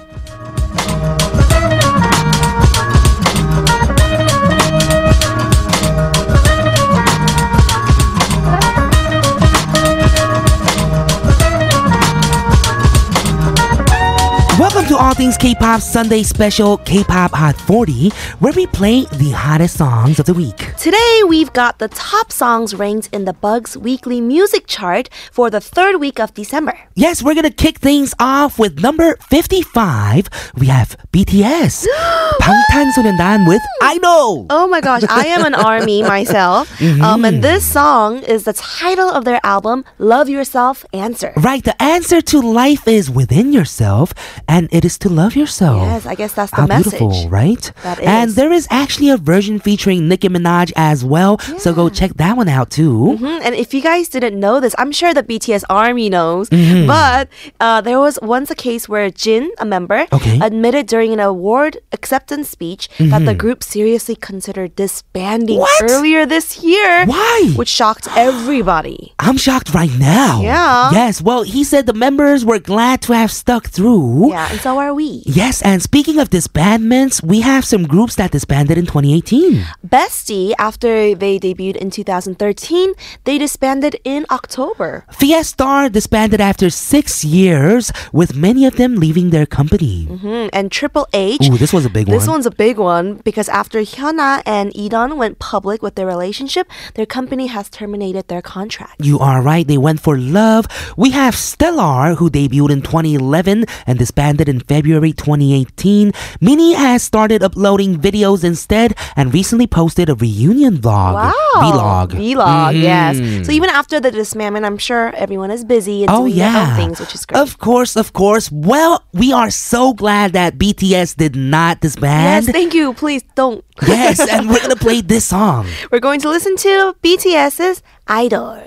Things 15.19 15.38
K-pop 15.38 15.81
Sunday 15.81 16.24
Special 16.24 16.77
K-pop 16.77 17.31
Hot 17.31 17.55
40, 17.55 18.10
where 18.39 18.53
we 18.53 18.65
play 18.67 19.05
the 19.05 19.31
hottest 19.31 19.77
songs 19.77 20.19
of 20.19 20.25
the 20.25 20.34
week. 20.34 20.75
Today, 20.75 21.22
we've 21.27 21.51
got 21.53 21.79
the 21.79 21.88
top 21.89 22.31
songs 22.31 22.74
ranked 22.75 23.10
in 23.13 23.25
the 23.25 23.34
Bugs 23.34 23.77
Weekly 23.77 24.19
Music 24.22 24.67
Chart 24.67 25.10
for 25.31 25.50
the 25.50 25.60
third 25.62 26.00
week 26.00 26.19
of 26.19 26.34
December. 26.34 26.77
Yes, 26.95 27.22
we're 27.24 27.36
gonna 27.36 27.50
kick 27.51 27.79
things 27.79 28.13
off 28.19 28.57
with 28.57 28.81
number 28.81 29.15
55. 29.29 30.29
We 30.55 30.67
have 30.67 30.98
BTS. 31.12 31.86
방탄소년단 32.39 33.48
with 33.48 33.62
Idol. 33.81 34.48
Oh 34.50 34.67
my 34.67 34.81
gosh, 34.81 35.03
I 35.10 35.27
am 35.27 35.45
an 35.45 35.55
army 35.55 36.03
myself. 36.03 36.72
Um, 37.01 37.25
and 37.25 37.43
this 37.43 37.65
song 37.65 38.19
is 38.24 38.43
the 38.43 38.53
title 38.53 39.10
of 39.10 39.25
their 39.25 39.39
album, 39.43 39.84
Love 40.00 40.29
Yourself 40.29 40.86
Answer. 40.93 41.34
Right, 41.38 41.63
the 41.63 41.75
answer 41.81 42.22
to 42.22 42.41
life 42.41 42.88
is 42.88 43.10
within 43.10 43.51
yourself, 43.53 44.13
and 44.48 44.69
it 44.72 44.86
is 44.86 44.98
to 45.00 45.09
love 45.11 45.37
yourself. 45.37 45.83
Yes, 45.83 46.07
I 46.07 46.14
guess 46.14 46.33
that's 46.33 46.50
the 46.52 46.62
How 46.62 46.67
message. 46.67 46.99
beautiful, 46.99 47.29
right? 47.29 47.73
That 47.83 47.99
is. 48.00 48.07
And 48.07 48.31
there 48.33 48.52
is 48.52 48.67
actually 48.71 49.11
a 49.11 49.17
version 49.17 49.59
featuring 49.59 50.09
Nicki 50.09 50.29
Minaj 50.29 50.73
as 50.76 51.05
well, 51.05 51.38
so 51.59 51.73
go 51.75 51.88
check 51.88 52.14
that 52.23 52.37
one 52.37 52.49
out 52.49 52.71
too. 52.71 53.19
Mhm, 53.21 53.40
And 53.45 53.55
if 53.55 53.75
you 53.75 53.83
guys 53.83 54.09
didn't 54.09 54.38
know 54.38 54.61
this, 54.61 54.75
I'm 54.79 54.93
sure 54.93 55.12
the 55.14 55.23
BTS 55.23 55.64
army 55.69 56.09
knows. 56.09 56.49
Mm-hmm. 56.50 56.87
But 56.87 57.29
uh, 57.61 57.81
there 57.81 57.99
was 57.99 58.19
once 58.23 58.50
a 58.50 58.55
case 58.55 58.88
where 58.88 59.11
Jin, 59.11 59.50
a 59.59 59.64
member, 59.64 60.07
Okay. 60.12 60.31
Mm-hmm. 60.38 60.43
admitted 60.43 60.87
during 60.87 61.12
an 61.12 61.21
award 61.21 61.79
acceptance 61.93 62.49
speech 62.49 62.88
that 62.99 63.25
the 63.25 63.35
group 63.35 63.62
seriously 63.62 64.17
considered 64.17 64.76
disbanding 64.76 65.59
What? 65.59 65.83
earlier 65.90 66.26
this 66.26 66.62
year. 66.62 67.07
Why? 67.07 67.52
Which 67.57 67.69
shocked 67.69 68.07
everybody. 68.17 69.12
I'm 69.19 69.37
shocked 69.37 69.75
right 69.75 69.93
now. 69.99 70.40
Yeah. 70.43 70.90
Yes, 70.93 71.21
well, 71.23 71.43
he 71.43 71.62
said 71.64 71.87
the 71.87 71.93
members 72.07 72.45
were 72.45 72.59
glad 72.59 73.02
to 73.02 73.12
have 73.14 73.31
stuck 73.33 73.67
through. 73.69 74.31
Yeah, 74.31 74.49
and 74.50 74.61
so 74.61 74.79
are 74.79 74.93
we. 74.95 75.00
Yes, 75.00 75.62
and 75.62 75.80
speaking 75.83 76.19
of 76.19 76.28
disbandments, 76.28 77.23
we 77.23 77.40
have 77.40 77.64
some 77.64 77.85
groups 77.85 78.16
that 78.16 78.33
disbanded 78.33 78.76
in 78.76 78.85
2018. 78.85 79.64
Bestie, 79.87 80.52
after 80.59 81.14
they 81.14 81.38
debuted 81.38 81.76
in 81.76 81.90
2013, 81.90 82.92
they 83.25 83.38
disbanded 83.38 83.97
in 84.04 84.26
October. 84.30 85.07
Fiestar 85.11 85.88
disbanded 85.90 86.40
after 86.40 86.69
six 86.69 87.25
years, 87.25 87.90
with 88.12 88.37
many 88.37 88.66
of 88.66 88.76
them 88.76 88.97
leaving 88.97 89.30
their 89.30 89.47
company. 89.47 90.04
Hmm, 90.04 90.49
And 90.52 90.71
Triple 90.71 91.07
H. 91.14 91.49
Ooh, 91.49 91.57
this 91.57 91.73
was 91.73 91.87
a 91.87 91.90
big 91.90 92.07
This 92.07 92.12
one. 92.12 92.19
This 92.21 92.28
one's 92.28 92.47
a 92.47 92.50
big 92.50 92.76
one 92.76 93.14
because 93.25 93.49
after 93.49 93.80
Hyuna 93.80 94.42
and 94.45 94.71
E'Dawn 94.76 95.16
went 95.16 95.38
public 95.38 95.83
with 95.83 95.95
their 95.95 96.07
relationship, 96.07 96.69
their 96.95 97.07
company 97.07 97.47
has 97.47 97.71
terminated 97.71 98.28
their 98.28 98.42
contract. 98.42 98.97
You 99.00 99.19
are 99.19 99.40
right, 99.40 99.66
they 99.66 99.78
went 99.78 100.00
for 100.00 100.19
love. 100.19 100.66
We 100.97 101.11
have 101.12 101.35
Stellar, 101.35 102.16
who 102.16 102.28
debuted 102.30 102.71
in 102.71 102.83
2011 102.83 103.64
and 103.87 103.99
disbanded 103.99 104.49
in 104.49 104.61
February 104.61 104.89
2018. 104.99 106.12
Minnie 106.40 106.75
has 106.75 107.02
started 107.02 107.42
uploading 107.42 107.99
videos 107.99 108.42
instead 108.42 108.94
and 109.16 109.32
recently 109.32 109.66
posted 109.66 110.09
a 110.09 110.14
reunion 110.14 110.78
vlog. 110.78 111.14
Wow. 111.14 111.32
Vlog. 111.54 112.09
Vlog, 112.18 112.75
Mhm. 112.75 112.82
yes. 112.82 113.47
So 113.47 113.52
even 113.52 113.70
after 113.70 114.00
the 114.00 114.11
disbandment, 114.11 114.64
I'm 114.64 114.78
sure 114.78 115.12
everyone 115.14 115.50
is 115.50 115.64
busy 115.64 116.02
and 116.02 116.11
Oh 116.11 116.26
doing 116.26 116.37
their 116.37 116.56
own 116.56 116.76
things, 116.76 117.00
which 117.00 117.14
is 117.14 117.25
great. 117.26 117.40
Of 117.40 117.59
course, 117.59 117.94
of 117.97 118.12
course. 118.12 118.50
Well, 118.50 119.02
we 119.12 119.32
are 119.32 119.50
so 119.50 119.92
glad 119.92 120.32
that 120.32 120.59
BTS 120.59 121.14
did 121.14 121.37
not 121.37 121.80
disband. 121.80 122.47
yes, 122.47 122.52
thank 122.52 122.75
you. 122.75 122.92
Please 122.94 123.23
don't. 123.37 123.62
yes, 123.87 124.18
and 124.20 124.49
we're 124.49 124.61
gonna 124.61 124.76
play 124.88 125.00
this 125.00 125.25
song. 125.26 125.66
We're 125.90 126.00
going 126.00 126.20
to 126.20 126.28
listen 126.28 126.56
to 126.56 126.94
BTS's 127.02 127.82
Idol. 128.09 128.59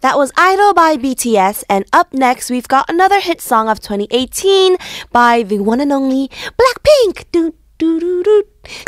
That 0.00 0.18
was 0.18 0.32
Idol 0.36 0.74
by 0.74 0.96
BTS, 0.96 1.64
and 1.68 1.84
up 1.92 2.12
next 2.12 2.50
we've 2.50 2.68
got 2.68 2.90
another 2.90 3.20
hit 3.20 3.40
song 3.40 3.68
of 3.68 3.80
2018 3.80 4.76
by 5.10 5.42
the 5.42 5.60
one 5.60 5.80
and 5.80 5.92
only 5.92 6.28
Blackpink. 6.28 7.24
Do, 7.32 7.54
do, 7.78 8.00
do, 8.00 8.22
do. 8.22 8.55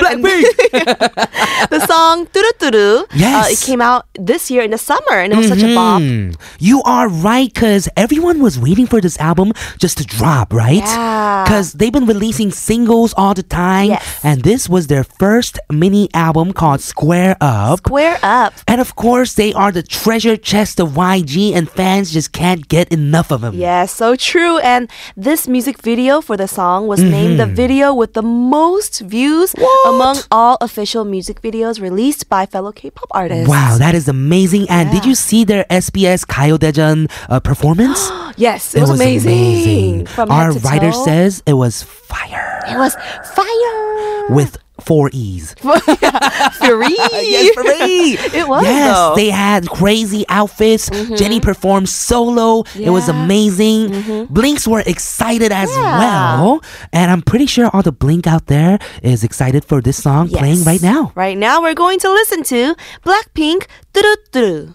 Blackpink. 0.00 0.44
the 1.70 1.80
song 1.86 2.26
"Ddu-du 2.26 2.52
Ddu-du." 2.58 3.06
Yes. 3.14 3.46
uh, 3.46 3.52
it 3.52 3.60
came 3.66 3.80
out 3.80 4.06
this 4.18 4.50
year 4.50 4.62
in 4.62 4.70
the 4.70 4.78
summer, 4.78 5.16
and 5.18 5.32
it 5.32 5.36
was 5.36 5.48
such 5.48 5.62
a 5.62 5.74
bop. 5.74 6.00
Hmm. 6.02 6.30
You 6.58 6.82
are 6.84 7.08
right, 7.08 7.52
because 7.52 7.88
everyone 7.96 8.40
was 8.40 8.58
waiting 8.58 8.86
for 8.86 9.00
this 9.00 9.18
album 9.18 9.52
just 9.78 9.98
to 9.98 10.04
drop, 10.04 10.52
right? 10.52 10.76
Yeah. 10.84 11.44
Because 11.44 11.72
they've 11.74 11.92
been 11.92 12.06
releasing 12.06 12.50
singles 12.50 13.14
all 13.16 13.34
the 13.34 13.42
time, 13.42 13.88
Yes. 13.90 14.20
and 14.24 14.42
this 14.42 14.68
was 14.68 14.86
their 14.86 15.04
first 15.04 15.58
mini 15.70 16.08
album 16.14 16.52
called 16.52 16.80
Square 16.80 17.36
Up. 17.40 17.78
Square 17.78 18.18
up. 18.22 18.54
And 18.68 18.80
of 18.80 18.96
course, 18.96 19.34
they 19.34 19.52
are 19.54 19.72
the 19.72 19.82
treasure 19.82 20.36
chest 20.36 20.80
of 20.80 20.90
YG, 20.96 21.52
and 21.54 21.68
fans 21.70 22.12
just 22.12 22.32
can't 22.32 22.68
get 22.68 22.88
enough 22.92 23.30
of 23.30 23.40
them. 23.40 23.54
Yes, 23.54 23.92
so 23.94 24.16
true. 24.16 24.58
And 24.58 24.90
this 25.16 25.46
music 25.48 25.78
video 25.82 26.20
for 26.20 26.36
the 26.36 26.48
song 26.48 26.86
was 26.86 27.00
named 27.02 27.38
the 27.38 27.44
Mm-hmm. 27.50 27.54
video 27.54 27.94
with 27.94 28.12
the 28.14 28.22
most 28.40 29.00
views 29.00 29.52
what? 29.52 29.94
among 29.94 30.16
all 30.30 30.56
official 30.60 31.04
music 31.04 31.42
videos 31.42 31.80
released 31.80 32.28
by 32.28 32.46
fellow 32.46 32.72
K-pop 32.72 33.08
artists. 33.12 33.48
Wow, 33.48 33.76
that 33.78 33.94
is 33.94 34.08
amazing! 34.08 34.66
And 34.68 34.88
yeah. 34.88 34.94
did 34.94 35.04
you 35.04 35.14
see 35.14 35.44
their 35.44 35.64
SBS 35.64 36.24
Gayo 36.24 36.56
Daejeon 36.58 37.10
uh, 37.28 37.40
performance? 37.40 38.10
yes, 38.36 38.74
it, 38.74 38.78
it 38.78 38.80
was, 38.82 38.90
was, 38.90 39.00
amazing. 39.00 40.08
amazing. 40.08 40.30
Our 40.30 40.52
writer 40.52 40.92
toe. 40.92 41.04
says 41.04 41.42
it 41.46 41.54
was 41.54 41.82
fire. 41.82 42.60
It 42.68 42.76
was 42.76 42.96
fire 43.34 44.34
with 44.34 44.56
four 44.80 45.10
E's. 45.12 45.54
free. 45.60 46.96
yes, 46.96 47.54
free. 47.54 48.18
It 48.40 48.48
was. 48.48 48.62
Yes, 48.64 48.96
though. 48.96 49.14
they 49.16 49.30
had 49.30 49.68
crazy 49.68 50.24
outfits. 50.28 50.90
Mm-hmm. 50.90 51.16
Jennie 51.16 51.40
performed 51.40 51.88
solo. 51.88 52.64
Yeah. 52.74 52.88
It 52.88 52.90
was 52.90 53.08
amazing. 53.08 53.90
Mm-hmm. 53.90 54.32
Blinks 54.32 54.66
were 54.66 54.82
excited 54.86 55.52
as 55.52 55.70
yeah. 55.70 55.98
well. 55.98 56.62
And 56.92 57.10
I'm 57.10 57.22
pretty 57.22 57.46
sure 57.46 57.70
all 57.72 57.82
the 57.82 57.92
Blink 57.92 58.26
out 58.26 58.46
there 58.46 58.78
is 59.02 59.24
excited 59.24 59.64
for 59.64 59.80
this 59.80 60.02
song 60.02 60.28
yes. 60.28 60.38
playing 60.38 60.64
right 60.64 60.82
now. 60.82 61.12
Right 61.14 61.36
now, 61.36 61.60
we're 61.60 61.74
going 61.74 61.98
to 62.00 62.10
listen 62.10 62.42
to 62.44 62.74
Blackpink. 63.04 63.66
뚜루뚜루. 63.92 64.74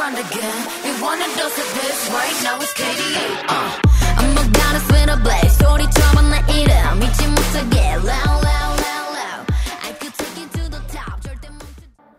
run 0.00 0.14
again. 0.14 0.66
We 0.84 1.02
wanna 1.02 1.26
dose 1.36 1.58
of 1.58 1.68
this 1.76 2.08
right 2.10 2.36
now. 2.42 2.56
It's 2.56 2.72
KDA. 2.72 3.26
Uh. 3.46 3.78
I'm 4.16 4.32
a 4.32 4.44
goddess 4.48 4.86
with 4.88 5.10
a 5.10 5.16
blaze. 5.22 5.52
소리처럼 5.58 6.30
내 6.30 6.40
이름 6.48 7.02
잊지 7.02 7.26
못하게. 7.26 7.96
Loud, 7.96 8.06
loud, 8.06 8.39
loud, 8.39 8.39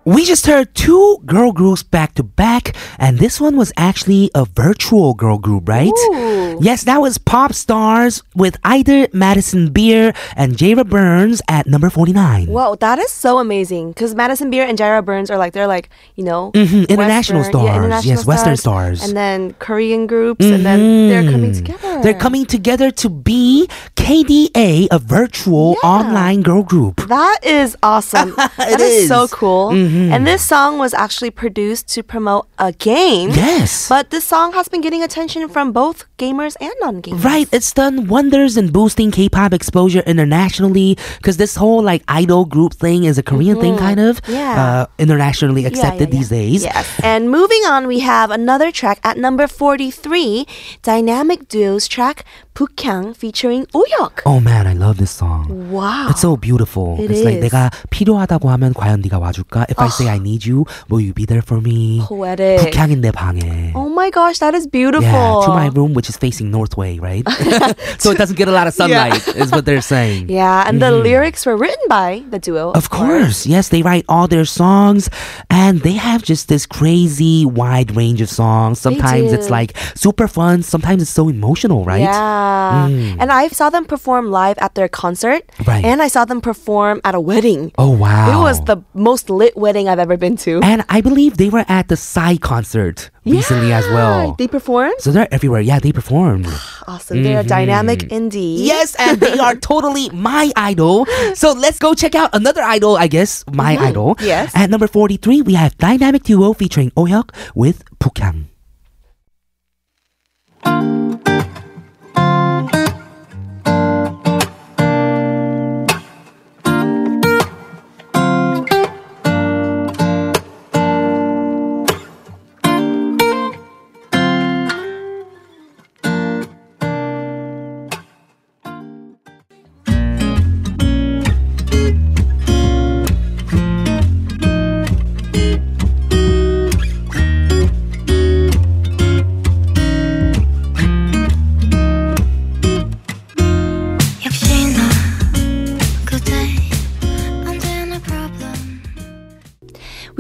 We 0.04 0.24
just 0.24 0.46
heard 0.46 0.74
two 0.74 1.18
girl 1.26 1.52
groups 1.52 1.84
back 1.84 2.14
to 2.16 2.24
back, 2.24 2.74
and 2.98 3.18
this 3.20 3.40
one 3.40 3.56
was 3.56 3.72
actually 3.76 4.32
a 4.34 4.44
virtual 4.44 5.14
girl 5.14 5.38
group, 5.38 5.68
right? 5.68 5.92
Ooh. 6.12 6.58
Yes, 6.60 6.82
that 6.84 7.00
was 7.00 7.18
Pop 7.18 7.52
Stars 7.52 8.20
with 8.34 8.56
either 8.64 9.06
Madison 9.12 9.70
Beer 9.70 10.12
and 10.34 10.56
Jaira 10.56 10.84
Burns 10.88 11.40
at 11.48 11.68
number 11.68 11.88
49. 11.88 12.48
Whoa, 12.48 12.74
that 12.76 12.98
is 12.98 13.12
so 13.12 13.38
amazing. 13.38 13.90
Because 13.92 14.12
Madison 14.16 14.50
Beer 14.50 14.64
and 14.66 14.76
Jaira 14.76 15.04
Burns 15.04 15.30
are 15.30 15.38
like, 15.38 15.52
they're 15.52 15.68
like, 15.68 15.88
you 16.16 16.24
know, 16.24 16.50
Mhm, 16.52 16.88
international 16.88 17.40
Western- 17.42 17.44
stars. 17.60 17.64
Yeah, 17.68 17.76
international 17.76 18.16
Yes, 18.16 18.26
Western 18.26 18.56
stars. 18.56 19.04
And 19.04 19.16
then 19.16 19.54
Korean 19.60 20.08
groups, 20.08 20.44
and 20.44 20.66
then 20.66 21.08
they're 21.10 21.30
coming 21.30 21.52
Mhm. 21.52 21.56
together. 21.56 21.91
They're 22.02 22.18
coming 22.26 22.44
together 22.46 22.90
to 23.02 23.08
be 23.08 23.68
KDA, 23.96 24.88
a 24.90 24.98
virtual 24.98 25.76
Yeah. 25.82 25.88
online 25.88 26.42
girl 26.42 26.62
group. 26.62 26.96
That 27.08 27.38
is 27.42 27.76
awesome. 27.82 28.34
It 28.72 28.78
that 28.78 28.80
is. 28.80 29.08
so 29.08 29.24
is. 29.24 29.30
Mm-hmm. 29.30 29.38
cool. 29.40 29.70
And 30.14 30.26
this 30.26 30.42
song 30.46 30.78
was 30.78 30.92
actually 30.94 31.30
produced 31.30 31.88
to 31.94 32.02
promote 32.02 32.46
a 32.58 32.72
game. 32.72 33.30
Yes. 33.30 33.88
But 33.88 34.10
this 34.10 34.24
song 34.24 34.52
has 34.52 34.68
been 34.68 34.80
getting 34.80 35.02
attention 35.02 35.48
from 35.48 35.72
both 35.72 36.04
gamers 36.18 36.56
and 36.60 36.72
non-gamers. 36.80 37.24
Right, 37.24 37.48
it's 37.52 37.72
done 37.72 38.08
wonders 38.08 38.56
in 38.56 38.70
boosting 38.70 39.10
K-pop 39.10 39.52
exposure 39.52 40.02
internationally 40.06 40.96
because 41.18 41.36
this 41.36 41.54
whole 41.56 41.82
like 41.82 42.02
idol 42.08 42.44
group 42.44 42.74
thing 42.74 43.04
is 43.04 43.18
a 43.18 43.22
Korean 43.22 43.60
thing, 43.60 43.76
kind 43.76 44.00
of. 44.00 44.20
Mm-hmm. 44.22 44.32
Yeah. 44.32 44.62
Uh, 44.64 44.86
internationally 44.98 45.62
Yeah, 45.62 45.68
accepted 45.68 46.08
yeah, 46.12 46.16
these 46.18 46.28
days. 46.28 46.64
Yes. 46.64 46.86
And 47.02 47.30
moving 47.30 47.62
on, 47.66 47.86
we 47.86 48.00
have 48.00 48.30
another 48.30 48.70
track 48.72 48.98
at 49.04 49.16
number 49.16 49.46
43, 49.46 50.46
Dynamic 50.82 51.48
Duo's 51.48 51.88
track 51.92 52.24
북향 52.54 53.12
featuring 53.12 53.66
Ohyuk. 53.76 54.24
Oh 54.24 54.40
man, 54.40 54.66
I 54.66 54.72
love 54.72 54.96
this 54.96 55.10
song. 55.10 55.70
Wow. 55.70 56.08
It's 56.08 56.20
so 56.24 56.36
beautiful. 56.36 56.96
It 56.98 57.10
it's 57.10 57.20
is. 57.20 57.24
like 57.24 57.40
내가 57.40 57.68
필요하다고 57.90 58.48
하면 58.48 58.72
과연 58.72 59.02
네가 59.02 59.18
와줄까? 59.18 59.66
If. 59.68 59.76
I 59.76 59.88
say 59.88 60.08
ah. 60.08 60.16
I 60.16 60.18
need 60.18 60.44
you, 60.46 60.64
will 60.88 61.00
you 61.00 61.12
be 61.12 61.26
there 61.26 61.42
for 61.42 61.60
me? 61.60 62.00
Poetic. 62.00 62.72
북향인 62.72 63.00
내 63.00 63.12
방에. 63.12 63.72
Oh 63.74 63.88
my 63.88 64.08
gosh, 64.08 64.38
that 64.40 64.54
is 64.54 64.66
beautiful. 64.66 65.04
Yeah, 65.04 65.44
to 65.44 65.52
my 65.52 65.68
room 65.68 65.92
which 65.92 66.08
is 66.08 66.16
facing 66.16 66.50
north 66.50 66.76
way, 66.76 66.98
right? 66.98 67.28
so 67.98 68.10
it 68.10 68.18
doesn't 68.18 68.36
get 68.36 68.48
a 68.48 68.54
lot 68.56 68.66
of 68.66 68.72
sunlight 68.72 69.20
yeah. 69.28 69.42
is 69.42 69.52
what 69.52 69.64
they're 69.64 69.84
saying. 69.84 70.28
Yeah, 70.28 70.64
and 70.66 70.78
mm. 70.78 70.88
the 70.88 70.92
lyrics 70.92 71.44
were 71.44 71.56
written 71.56 71.84
by 71.88 72.24
the 72.30 72.38
duo. 72.38 72.70
Of, 72.72 72.88
of 72.88 72.90
course. 72.90 73.44
course. 73.44 73.46
Yes, 73.46 73.68
they 73.68 73.82
write 73.82 74.04
all 74.08 74.28
their 74.28 74.44
songs 74.44 75.10
and 75.50 75.80
they 75.80 75.92
have 75.92 76.22
just 76.22 76.48
this 76.48 76.64
crazy 76.64 77.44
wide 77.44 77.96
range 77.96 78.20
of 78.20 78.30
songs. 78.30 78.78
Sometimes 78.80 79.32
it's 79.32 79.50
like 79.50 79.76
super 79.94 80.28
fun, 80.28 80.62
sometimes 80.62 81.02
it's 81.02 81.10
so 81.10 81.28
emotional 81.28 81.81
right? 81.84 82.00
Yeah. 82.00 82.88
Mm. 82.88 83.16
And 83.20 83.30
I 83.32 83.48
saw 83.48 83.70
them 83.70 83.84
perform 83.84 84.30
live 84.30 84.58
at 84.58 84.74
their 84.74 84.88
concert. 84.88 85.42
Right. 85.66 85.84
And 85.84 86.02
I 86.02 86.08
saw 86.08 86.24
them 86.24 86.40
perform 86.40 87.00
at 87.04 87.14
a 87.14 87.20
wedding. 87.20 87.72
Oh 87.78 87.90
wow! 87.90 88.32
It 88.32 88.42
was 88.42 88.64
the 88.64 88.78
most 88.94 89.30
lit 89.30 89.56
wedding 89.56 89.88
I've 89.88 89.98
ever 89.98 90.16
been 90.16 90.36
to. 90.48 90.60
and 90.62 90.84
I 90.88 91.00
believe 91.00 91.36
they 91.36 91.50
were 91.50 91.64
at 91.68 91.88
the 91.88 91.96
Psy 91.96 92.36
concert 92.36 93.10
recently 93.24 93.72
as 93.72 93.86
Yeah, 93.86 93.94
well. 93.94 94.34
They 94.38 94.48
performed? 94.48 94.94
so 94.98 95.10
they're 95.12 95.28
everywhere. 95.32 95.60
Yeah, 95.60 95.78
they 95.78 95.92
performed. 95.92 96.46
Awesome. 96.82 97.22
They're 97.22 97.44
dynamic 97.46 98.10
indeed. 98.10 98.58
Mm-hmm. 98.58 98.66
Yes, 98.74 98.96
and 98.98 99.20
they 99.20 99.38
are 99.38 99.54
totally 99.70 100.10
my 100.10 100.50
idol. 100.56 101.06
So 101.34 101.52
let's 101.52 101.78
go 101.78 101.94
check 101.94 102.14
out 102.18 102.30
another 102.34 102.60
idol, 102.60 102.96
I 102.98 103.06
guess, 103.06 103.44
my 103.52 103.76
idol. 103.78 104.16
Mm-hmm. 104.16 104.26
Yes. 104.26 104.50
At 104.54 104.68
number 104.68 104.88
43, 104.88 105.42
we 105.42 105.54
have 105.54 105.78
Dynamic 105.78 106.24
Duo 106.24 106.52
featuring 106.52 106.90
Ohyuk 106.98 107.30
with 107.54 107.84
Bukyang. 108.02 108.46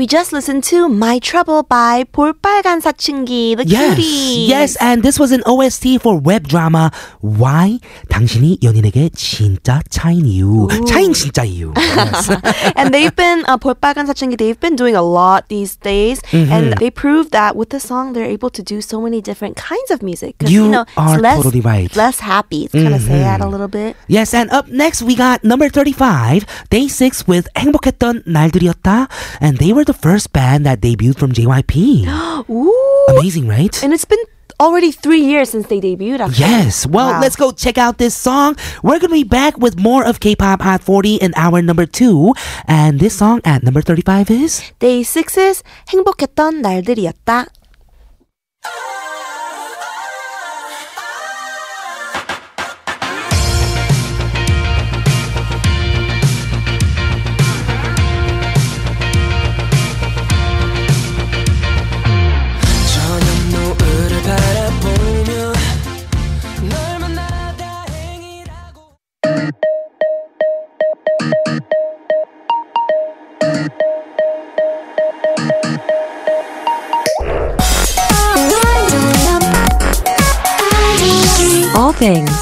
We 0.01 0.05
just 0.07 0.31
listened 0.33 0.63
to 0.71 0.87
My 0.89 1.19
Trouble 1.19 1.63
by 1.63 2.03
볼빨간 2.11 2.81
사춘기, 2.81 3.55
the 3.57 3.65
Yes, 3.67 3.97
cuties. 3.97 4.47
yes, 4.47 4.75
and 4.79 5.03
this 5.03 5.19
was 5.19 5.31
an 5.31 5.41
OST 5.45 5.97
for 6.01 6.15
web 6.19 6.47
drama 6.47 6.91
Why 7.21 7.79
당신이 8.09 8.59
연인에게 8.63 9.09
진짜 9.15 9.81
차인 9.89 10.25
이유. 10.25 10.67
차인 10.87 11.13
진짜 11.13 11.43
이유. 11.43 11.73
Yes. 11.77 12.29
and 12.75 12.93
they've 12.93 13.15
been 13.15 13.43
uh, 13.47 13.57
볼빨간 13.57 14.05
사춘기. 14.07 14.37
They've 14.37 14.59
been 14.59 14.75
doing 14.75 14.95
a 14.95 15.01
lot 15.03 15.49
these 15.49 15.75
days, 15.81 16.21
Mm-hmm. 16.31 16.51
and 16.51 16.63
they 16.77 16.91
proved 16.91 17.31
that 17.31 17.55
with 17.55 17.69
the 17.69 17.79
song 17.79 18.13
they're 18.13 18.27
able 18.29 18.49
to 18.51 18.61
do 18.61 18.81
so 18.81 19.01
many 19.01 19.21
different 19.21 19.55
kinds 19.57 19.89
of 19.91 20.03
music. 20.03 20.37
'Cause, 20.37 20.51
You 20.51 20.67
know, 20.69 20.85
are 20.95 21.15
it's 21.17 21.23
less, 21.23 21.37
totally 21.41 21.61
right. 21.61 21.89
Less 21.95 22.19
happy. 22.21 22.69
It's 22.69 22.75
kind 22.77 22.93
of 22.93 23.01
sad 23.01 23.41
a 23.41 23.47
little 23.49 23.67
bit. 23.67 23.95
Yes, 24.07 24.33
and 24.33 24.51
up 24.51 24.67
next 24.69 25.01
we 25.01 25.15
got 25.15 25.43
number 25.43 25.69
35, 25.69 26.45
Day 26.69 26.87
6 26.87 27.25
with 27.27 27.47
행복했던 27.57 28.23
날들이었다. 28.27 29.07
And 29.41 29.57
they 29.57 29.73
were 29.73 29.85
the 29.85 29.90
first 29.91 30.31
band 30.33 30.65
that 30.65 30.79
debuted 30.81 31.17
from 31.17 31.31
JYP. 31.33 32.07
Ooh, 32.49 33.05
Amazing, 33.09 33.47
right? 33.47 33.83
and 33.83 33.93
it's 33.93 34.05
been 34.05 34.19
already 34.59 34.91
three 34.91 35.21
years 35.21 35.49
since 35.51 35.67
they 35.67 35.79
debuted. 35.79 36.19
Actually. 36.19 36.39
Yes. 36.39 36.85
Well, 36.87 37.11
Wow. 37.13 37.21
let's 37.21 37.35
go 37.35 37.51
check 37.51 37.77
out 37.77 37.97
this 37.97 38.15
song. 38.15 38.55
We're 38.81 38.97
going 38.99 39.09
to 39.11 39.21
be 39.21 39.23
back 39.23 39.57
with 39.57 39.77
more 39.79 40.03
of 40.05 40.19
K-pop 40.19 40.61
Hot 40.61 40.81
40 40.81 41.15
in 41.15 41.33
hour 41.35 41.61
number 41.61 41.85
2. 41.85 42.33
And 42.67 42.99
this 42.99 43.13
song 43.15 43.41
at 43.45 43.61
number 43.63 43.81
35 43.81 44.31
is 44.31 44.61
Day 44.79 45.01
6's 45.03 45.61
행복했던 45.89 46.61
날들이었다. 46.61 47.47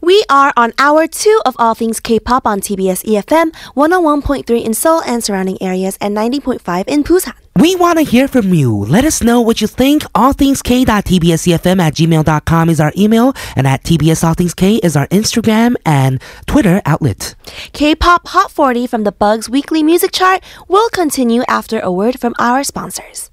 We 0.00 0.24
are 0.30 0.52
on 0.56 0.72
hour 0.78 1.06
two 1.06 1.40
of 1.44 1.54
All 1.58 1.74
Things 1.74 2.00
K-pop 2.00 2.46
on 2.46 2.60
TBS 2.60 3.04
EFM 3.04 3.52
101.3 3.74 4.64
in 4.64 4.72
Seoul 4.72 5.02
and 5.02 5.22
surrounding 5.22 5.60
areas 5.60 5.98
and 6.00 6.16
90.5 6.16 6.88
in 6.88 7.04
Busan. 7.04 7.34
We 7.56 7.76
want 7.76 7.98
to 7.98 8.04
hear 8.04 8.26
from 8.26 8.54
you. 8.54 8.74
Let 8.74 9.04
us 9.04 9.22
know 9.22 9.42
what 9.42 9.60
you 9.60 9.66
think. 9.66 10.04
allthingsk.tbsefm 10.14 11.80
at 11.80 11.94
gmail.com 11.94 12.70
is 12.70 12.80
our 12.80 12.92
email, 12.96 13.34
and 13.54 13.66
at 13.66 13.82
TBS 13.82 14.24
All 14.24 14.34
Things 14.34 14.54
K 14.54 14.76
is 14.76 14.96
our 14.96 15.06
Instagram 15.08 15.74
and 15.84 16.22
Twitter 16.46 16.80
outlet. 16.86 17.34
K-pop 17.72 18.28
Hot 18.28 18.50
40 18.50 18.86
from 18.86 19.04
the 19.04 19.12
Bugs 19.12 19.50
Weekly 19.50 19.82
Music 19.82 20.12
Chart 20.12 20.42
will 20.68 20.88
continue 20.88 21.42
after 21.48 21.78
a 21.80 21.92
word 21.92 22.18
from 22.18 22.34
our 22.38 22.64
sponsors. 22.64 23.29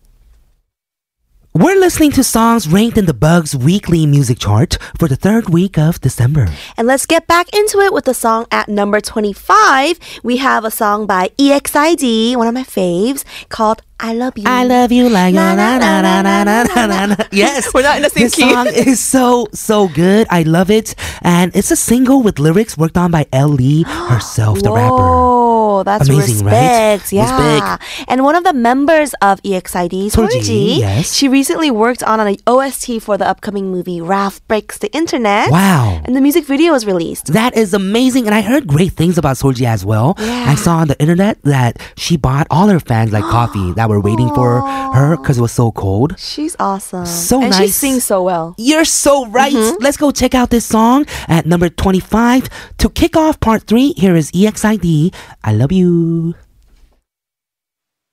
We're 1.58 1.80
listening 1.80 2.12
to 2.12 2.24
songs 2.24 2.68
ranked 2.68 3.00
in 3.00 3.08
the 3.08 3.16
Bugs 3.16 3.56
Weekly 3.56 4.06
Music 4.06 4.38
Chart 4.38 4.78
for 5.00 5.08
the 5.08 5.16
third 5.16 5.50
week 5.50 5.80
of 5.80 6.00
December. 6.02 6.48
And 6.78 6.86
let's 6.86 7.08
get 7.08 7.26
back 7.26 7.52
into 7.52 7.80
it 7.80 7.92
with 7.92 8.06
the 8.06 8.14
song 8.14 8.46
at 8.52 8.70
number 8.70 9.02
25. 9.02 10.00
We 10.22 10.38
have 10.38 10.66
a 10.66 10.70
song 10.70 11.08
by 11.08 11.32
EXID, 11.40 12.36
one 12.38 12.48
of 12.48 12.54
my 12.54 12.62
faves, 12.64 13.24
called 13.50 13.82
I 14.00 14.14
Love 14.14 14.38
You. 14.38 14.44
I 14.46 14.66
love 14.66 14.92
you 14.92 15.10
like 15.10 15.34
Na, 15.34 15.56
na 15.56 15.80
na, 15.80 16.02
na 16.04 16.22
na 16.22 16.44
na, 16.44 16.86
na 16.86 17.06
na. 17.08 17.16
Yes, 17.32 17.74
We're 17.74 17.82
not 17.82 17.96
in 17.98 18.04
the 18.04 18.12
same 18.12 18.26
this 18.26 18.36
key. 18.36 18.52
song 18.54 18.68
is 18.68 19.00
so 19.00 19.48
so 19.52 19.88
good. 19.88 20.28
I 20.30 20.44
love 20.44 20.70
it, 20.70 20.94
and 21.24 21.56
it's 21.56 21.72
a 21.72 21.76
single 21.76 22.22
with 22.22 22.38
lyrics 22.38 22.78
worked 22.78 22.98
on 22.98 23.10
by 23.10 23.26
Ellie 23.34 23.82
herself, 23.82 24.62
the 24.62 24.72
rapper. 24.72 25.47
Whoa, 25.68 25.84
that's 25.84 26.08
Amazing, 26.08 26.46
right? 26.46 26.94
respect. 26.94 27.12
Yeah. 27.12 27.78
And 28.08 28.24
one 28.24 28.36
of 28.36 28.46
the 28.46 28.54
members 28.54 29.14
of 29.22 29.42
EXID, 29.44 30.12
Solji, 30.16 30.80
yes. 30.80 31.14
she 31.14 31.28
recently 31.28 31.70
worked 31.70 32.02
on 32.04 32.22
an 32.22 32.38
OST 32.48 33.02
for 33.02 33.18
the 33.18 33.28
upcoming 33.28 33.70
movie 33.70 34.00
Ralph 34.00 34.40
Breaks 34.48 34.78
the 34.78 34.90
Internet. 34.94 35.52
Wow. 35.52 36.02
And 36.06 36.16
the 36.16 36.22
music 36.22 36.46
video 36.46 36.72
was 36.72 36.86
released. 36.86 37.34
That 37.34 37.58
is 37.58 37.74
amazing, 37.74 38.28
and 38.28 38.34
I 38.34 38.40
heard 38.42 38.66
great 38.66 38.94
things 38.94 39.18
about 39.18 39.36
Solji 39.36 39.66
as 39.66 39.84
well. 39.84 40.16
Yeah. 40.20 40.46
I 40.48 40.56
saw 40.56 40.78
on 40.78 40.88
the 40.88 40.98
internet 41.02 41.42
that 41.44 41.82
she 41.98 42.16
bought 42.16 42.48
all 42.50 42.68
her 42.70 42.80
fans 42.80 43.12
like 43.12 43.24
coffee 43.38 43.74
that 43.74 43.90
were 43.90 44.00
waiting 44.00 44.30
for 44.34 44.62
her 44.62 45.18
because 45.18 45.38
it 45.38 45.42
was 45.42 45.52
so 45.52 45.74
cold. 45.74 46.18
She's 46.18 46.56
awesome. 46.60 47.06
So 47.06 47.42
and 47.42 47.54
she 47.54 47.64
nice. 47.64 47.76
sings 47.76 48.06
so 48.06 48.24
well. 48.24 48.56
You're 48.58 48.86
so 48.86 49.28
right. 49.28 49.54
Mm-hmm. 49.54 49.84
Let's 49.84 49.98
go 49.98 50.12
check 50.12 50.34
out 50.34 50.50
this 50.50 50.66
song 50.66 51.06
at 51.28 51.46
number 51.46 51.68
25. 51.68 52.50
To 52.78 52.90
kick 52.90 53.18
off 53.18 53.40
part 53.42 53.64
three, 53.64 53.92
here 53.98 54.16
is 54.16 54.32
EXID. 54.32 55.14
I 55.44 55.54
love 55.58 55.72
you. 55.72 56.36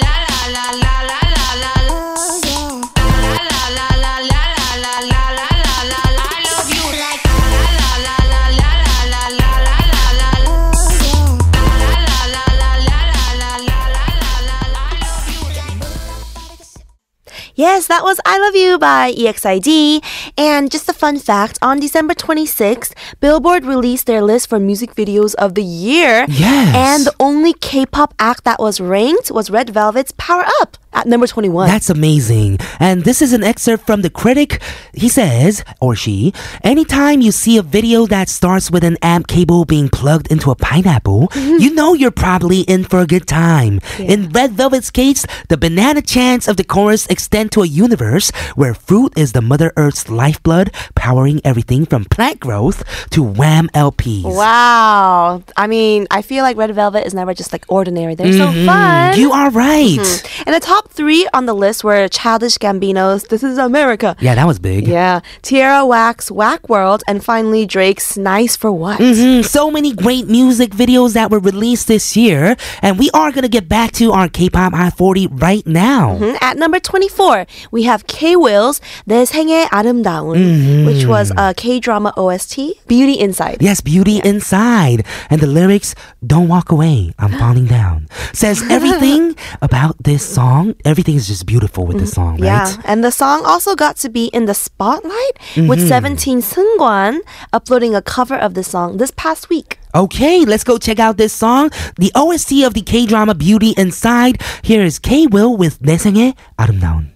Yes, 17.62 17.86
that 17.86 18.02
was 18.02 18.18
I 18.26 18.40
Love 18.40 18.56
You 18.56 18.76
by 18.76 19.12
EXID. 19.12 20.02
And 20.36 20.68
just 20.68 20.88
a 20.88 20.92
fun 20.92 21.20
fact 21.20 21.60
on 21.62 21.78
December 21.78 22.12
26th, 22.12 22.92
Billboard 23.20 23.64
released 23.64 24.06
their 24.06 24.20
list 24.20 24.48
for 24.48 24.58
music 24.58 24.96
videos 24.96 25.36
of 25.36 25.54
the 25.54 25.62
year. 25.62 26.26
Yes. 26.28 26.74
And 26.74 27.06
the 27.06 27.14
only 27.20 27.52
K 27.52 27.86
pop 27.86 28.14
act 28.18 28.42
that 28.42 28.58
was 28.58 28.80
ranked 28.80 29.30
was 29.30 29.48
Red 29.48 29.70
Velvet's 29.70 30.10
Power 30.18 30.44
Up 30.60 30.76
at 30.92 31.06
number 31.06 31.26
21. 31.26 31.68
That's 31.68 31.90
amazing. 31.90 32.58
And 32.80 33.04
this 33.04 33.22
is 33.22 33.32
an 33.32 33.42
excerpt 33.42 33.86
from 33.86 34.02
the 34.02 34.10
critic. 34.10 34.62
He 34.92 35.08
says, 35.08 35.64
or 35.80 35.94
she, 35.94 36.32
anytime 36.62 37.20
you 37.20 37.32
see 37.32 37.56
a 37.58 37.62
video 37.62 38.06
that 38.06 38.28
starts 38.28 38.70
with 38.70 38.84
an 38.84 38.96
amp 39.02 39.26
cable 39.26 39.64
being 39.64 39.88
plugged 39.88 40.30
into 40.30 40.50
a 40.50 40.56
pineapple, 40.56 41.28
you 41.34 41.74
know 41.74 41.94
you're 41.94 42.10
probably 42.10 42.60
in 42.62 42.84
for 42.84 43.00
a 43.00 43.06
good 43.06 43.26
time. 43.26 43.80
In 43.98 44.28
Red 44.30 44.52
Velvet's 44.52 44.90
case, 44.90 45.26
the 45.48 45.56
banana 45.56 46.02
chants 46.02 46.48
of 46.48 46.56
the 46.56 46.64
chorus 46.64 47.06
extend 47.08 47.52
to 47.52 47.62
a 47.62 47.66
universe 47.66 48.30
where 48.54 48.74
fruit 48.74 49.12
is 49.16 49.32
the 49.32 49.42
Mother 49.42 49.72
Earth's 49.76 50.08
lifeblood, 50.08 50.72
powering 50.94 51.40
everything 51.44 51.86
from 51.86 52.04
plant 52.04 52.40
growth 52.40 52.84
to 53.10 53.22
Wham 53.22 53.68
LPs. 53.74 54.24
Wow. 54.24 55.42
I 55.56 55.66
mean, 55.66 56.06
I 56.10 56.22
feel 56.22 56.42
like 56.42 56.56
Red 56.56 56.74
Velvet 56.74 57.06
is 57.06 57.14
never 57.14 57.34
just 57.34 57.52
like 57.52 57.64
ordinary. 57.68 58.14
They're 58.14 58.32
so 58.32 58.46
fun. 58.46 59.12
Mm-hmm. 59.12 59.20
You 59.20 59.32
are 59.32 59.50
right. 59.50 59.98
and 60.46 60.54
the 60.54 60.60
top 60.60 60.81
top 60.82 60.92
three 60.92 61.28
on 61.32 61.46
the 61.46 61.54
list 61.54 61.84
were 61.84 62.08
Childish 62.08 62.58
Gambino's 62.58 63.24
This 63.24 63.42
Is 63.42 63.58
America. 63.58 64.16
Yeah, 64.20 64.34
that 64.34 64.46
was 64.46 64.58
big. 64.58 64.86
Yeah. 64.86 65.20
Tierra 65.42 65.84
Whack's, 65.86 66.30
Whack 66.30 66.68
World, 66.68 67.02
and 67.06 67.24
finally 67.24 67.66
Drake's 67.66 68.16
Nice 68.16 68.56
for 68.56 68.72
What. 68.72 68.98
Mm-hmm. 68.98 69.42
So 69.42 69.70
many 69.70 69.92
great 69.92 70.26
music 70.26 70.70
videos 70.70 71.14
that 71.14 71.30
were 71.30 71.38
released 71.38 71.88
this 71.88 72.16
year. 72.16 72.56
And 72.82 72.98
we 72.98 73.10
are 73.10 73.30
going 73.30 73.42
to 73.42 73.48
get 73.48 73.68
back 73.68 73.92
to 73.92 74.12
our 74.12 74.28
K 74.28 74.48
pop 74.48 74.74
I 74.74 74.90
40 74.90 75.28
right 75.28 75.66
now. 75.66 76.18
Mm-hmm. 76.18 76.36
At 76.40 76.56
number 76.56 76.80
24, 76.80 77.46
we 77.70 77.84
have 77.84 78.06
K 78.06 78.36
Will's 78.36 78.80
내 79.06 79.24
생애 79.24 79.68
아름다운, 79.70 80.36
mm-hmm. 80.36 80.86
which 80.86 81.06
was 81.06 81.32
a 81.36 81.54
K 81.54 81.80
drama 81.80 82.12
OST, 82.16 82.86
Beauty 82.86 83.18
Inside. 83.18 83.58
Yes, 83.60 83.80
Beauty 83.80 84.20
yeah. 84.22 84.26
Inside. 84.26 85.04
And 85.30 85.40
the 85.40 85.46
lyrics, 85.46 85.94
Don't 86.24 86.48
Walk 86.48 86.70
Away, 86.70 87.12
I'm 87.18 87.32
Falling 87.38 87.66
Down, 87.66 88.08
says 88.32 88.62
everything 88.70 89.36
about 89.60 89.96
this 90.02 90.24
song 90.24 90.71
everything 90.84 91.16
is 91.16 91.28
just 91.28 91.46
beautiful 91.46 91.86
with 91.86 91.98
the 91.98 92.04
mm-hmm. 92.04 92.12
song, 92.12 92.32
right? 92.38 92.46
Yeah, 92.46 92.76
and 92.84 93.02
the 93.04 93.10
song 93.10 93.44
also 93.44 93.74
got 93.74 93.96
to 93.98 94.08
be 94.08 94.26
in 94.26 94.46
the 94.46 94.54
spotlight 94.54 95.36
mm-hmm. 95.54 95.68
with 95.68 95.86
17 95.86 96.40
Seungkwan 96.40 97.20
uploading 97.52 97.94
a 97.94 98.02
cover 98.02 98.36
of 98.36 98.54
the 98.54 98.62
song 98.64 98.96
this 98.98 99.10
past 99.10 99.48
week. 99.48 99.78
Okay, 99.94 100.44
let's 100.44 100.64
go 100.64 100.78
check 100.78 100.98
out 100.98 101.18
this 101.18 101.32
song, 101.32 101.70
the 101.96 102.10
OST 102.14 102.64
of 102.64 102.74
the 102.74 102.82
K 102.82 103.06
drama 103.06 103.34
Beauty 103.34 103.74
Inside. 103.76 104.40
Here 104.62 104.82
is 104.82 104.98
K 104.98 105.26
Will 105.26 105.56
with 105.56 105.78
내 105.80 105.98
생에 105.98 106.34
아름다운. 106.56 107.12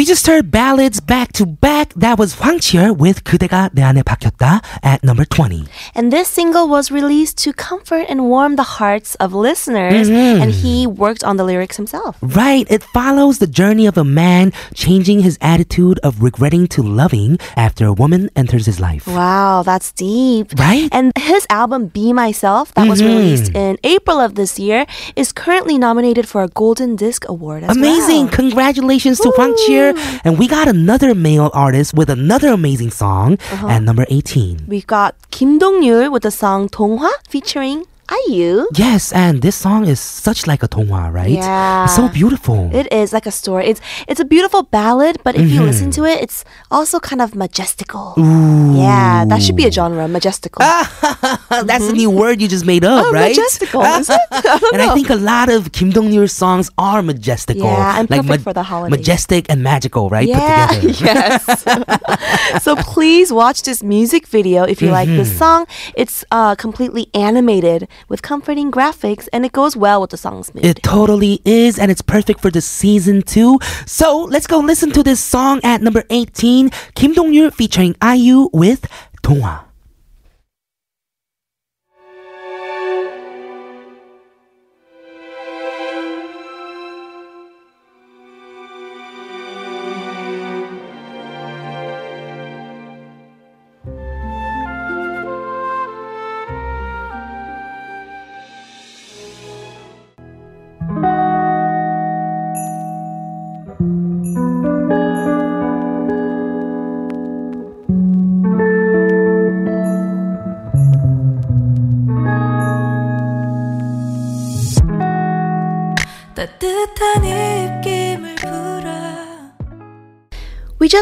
We 0.00 0.06
just 0.06 0.26
heard 0.26 0.50
ballads 0.50 0.98
back 0.98 1.30
to 1.34 1.44
back. 1.44 1.92
That 1.92 2.18
was 2.18 2.40
Hwang 2.40 2.58
Chi-yeul 2.58 2.96
with 2.96 3.22
그대가 3.22 3.68
내 3.74 3.82
안에 3.82 4.02
박혔다 4.02 4.62
at 4.82 5.04
number 5.04 5.26
20. 5.26 5.68
And 5.94 6.10
this 6.10 6.26
single 6.26 6.68
was 6.68 6.90
released 6.90 7.36
to 7.44 7.52
comfort 7.52 8.06
and 8.08 8.24
warm 8.24 8.56
the 8.56 8.80
hearts 8.80 9.14
of 9.16 9.34
listeners. 9.34 10.08
Mm-hmm. 10.08 10.40
And 10.40 10.52
he 10.52 10.86
worked 10.86 11.22
on 11.22 11.36
the 11.36 11.44
lyrics 11.44 11.76
himself. 11.76 12.16
Right. 12.22 12.64
It 12.70 12.82
follows 12.82 13.40
the 13.40 13.46
journey 13.46 13.84
of 13.84 13.98
a 13.98 14.02
man 14.02 14.54
changing 14.72 15.20
his 15.20 15.36
attitude 15.42 16.00
of 16.02 16.22
regretting 16.22 16.66
to 16.68 16.82
loving 16.82 17.36
after 17.54 17.84
a 17.84 17.92
woman 17.92 18.30
enters 18.34 18.64
his 18.64 18.80
life. 18.80 19.06
Wow, 19.06 19.62
that's 19.62 19.92
deep. 19.92 20.56
Right. 20.56 20.88
And 20.92 21.12
his 21.18 21.44
album 21.50 21.88
Be 21.92 22.14
Myself, 22.14 22.72
that 22.72 22.88
mm-hmm. 22.88 22.88
was 22.88 23.04
released 23.04 23.52
in 23.54 23.76
April 23.84 24.18
of 24.18 24.34
this 24.34 24.58
year, 24.58 24.86
is 25.14 25.30
currently 25.30 25.76
nominated 25.76 26.26
for 26.26 26.42
a 26.42 26.48
Golden 26.48 26.96
Disc 26.96 27.28
Award 27.28 27.64
Amazing. 27.64 28.32
Well. 28.32 28.48
Congratulations 28.48 29.20
Woo. 29.20 29.28
to 29.28 29.36
Hwang 29.36 29.52
Chi-yeul. 29.60 29.89
And 30.24 30.38
we 30.38 30.46
got 30.46 30.68
another 30.68 31.14
male 31.14 31.50
artist 31.54 31.94
with 31.94 32.08
another 32.10 32.48
amazing 32.48 32.90
song 32.90 33.38
Uh-huh. 33.52 33.68
at 33.68 33.82
number 33.82 34.04
18. 34.08 34.66
We've 34.68 34.86
got 34.86 35.14
Kim 35.30 35.58
Dong-ryul 35.58 36.10
with 36.12 36.22
the 36.22 36.30
song 36.30 36.68
동화 36.68 37.10
featuring 37.28 37.84
IU. 38.26 38.66
Yes, 38.74 39.12
and 39.12 39.40
this 39.42 39.54
song 39.56 39.86
is 39.86 40.00
such 40.00 40.46
like 40.46 40.62
a 40.62 40.68
동화, 40.68 41.12
right? 41.12 41.30
Yeah. 41.30 41.84
It's 41.84 41.94
so 41.94 42.08
beautiful. 42.08 42.70
It 42.74 42.92
is 42.92 43.12
like 43.12 43.26
a 43.26 43.30
story. 43.30 43.66
It's 43.68 43.80
it's 44.08 44.18
a 44.20 44.24
beautiful 44.24 44.62
ballad, 44.64 45.18
but 45.22 45.34
if 45.36 45.48
you 45.50 45.62
listen 45.62 45.90
to 45.92 46.04
it, 46.04 46.20
it's 46.22 46.44
also 46.70 46.98
kind 46.98 47.22
of 47.22 47.34
majestical. 47.34 48.14
Ooh. 48.18 48.74
Yeah, 48.76 49.24
that 49.26 49.42
should 49.42 49.56
be 49.56 49.66
a 49.66 49.70
genre, 49.72 50.08
majestical. 50.08 50.60
That's 51.70 51.88
a 51.88 51.92
new 51.92 52.10
word 52.10 52.40
you 52.40 52.48
just 52.48 52.64
made 52.66 52.84
up, 52.84 53.06
Oh, 53.06 53.12
right? 53.12 53.28
majestical, 53.30 53.82
is 53.82 54.10
it? 54.10 54.20
I 54.30 54.70
and 54.72 54.82
I 54.82 54.94
think 54.94 55.10
a 55.10 55.16
lot 55.16 55.48
of 55.48 55.72
Kim 55.72 55.90
Dong-ryul's 55.90 56.32
songs 56.32 56.70
are 56.78 57.02
majestical. 57.02 57.66
Yeah, 57.66 57.98
and 58.00 58.10
like 58.10 58.22
perfect 58.22 58.42
for 58.44 58.52
the 58.52 58.62
holidays. 58.62 58.98
Majestic 58.98 59.46
and 59.48 59.62
magical, 59.62 60.08
right? 60.10 60.26
Yeah, 60.26 60.66
Put 60.68 60.94
together. 60.94 61.38
yes. 61.44 62.62
so 62.62 62.76
please 62.76 63.32
watch 63.32 63.62
this 63.62 63.82
music 63.82 64.26
video 64.26 64.64
if 64.64 64.82
you 64.82 64.90
like 64.90 65.08
Mm-hmm. 65.10 65.16
this 65.16 65.38
song. 65.38 65.66
It's 65.96 66.24
uh, 66.30 66.54
completely 66.56 67.08
animated 67.14 67.88
with 68.08 68.22
comforting 68.22 68.70
graphics, 68.70 69.28
and 69.32 69.44
it 69.44 69.52
goes 69.52 69.76
well 69.76 70.00
with 70.00 70.10
the 70.10 70.16
song's 70.16 70.54
mood. 70.54 70.64
It 70.64 70.82
totally 70.82 71.40
is, 71.44 71.78
and 71.78 71.90
it's 71.90 72.02
perfect 72.02 72.40
for 72.40 72.50
the 72.50 72.60
season 72.60 73.22
too. 73.22 73.58
So 73.86 74.24
let's 74.24 74.46
go 74.46 74.58
listen 74.58 74.90
to 74.92 75.02
this 75.02 75.20
song 75.20 75.60
at 75.62 75.82
number 75.82 76.04
18, 76.10 76.70
Kim 76.94 77.12
Dong-ryul 77.12 77.52
featuring 77.52 77.96
IU 78.02 78.48
with 78.52 78.86
동 79.22 79.69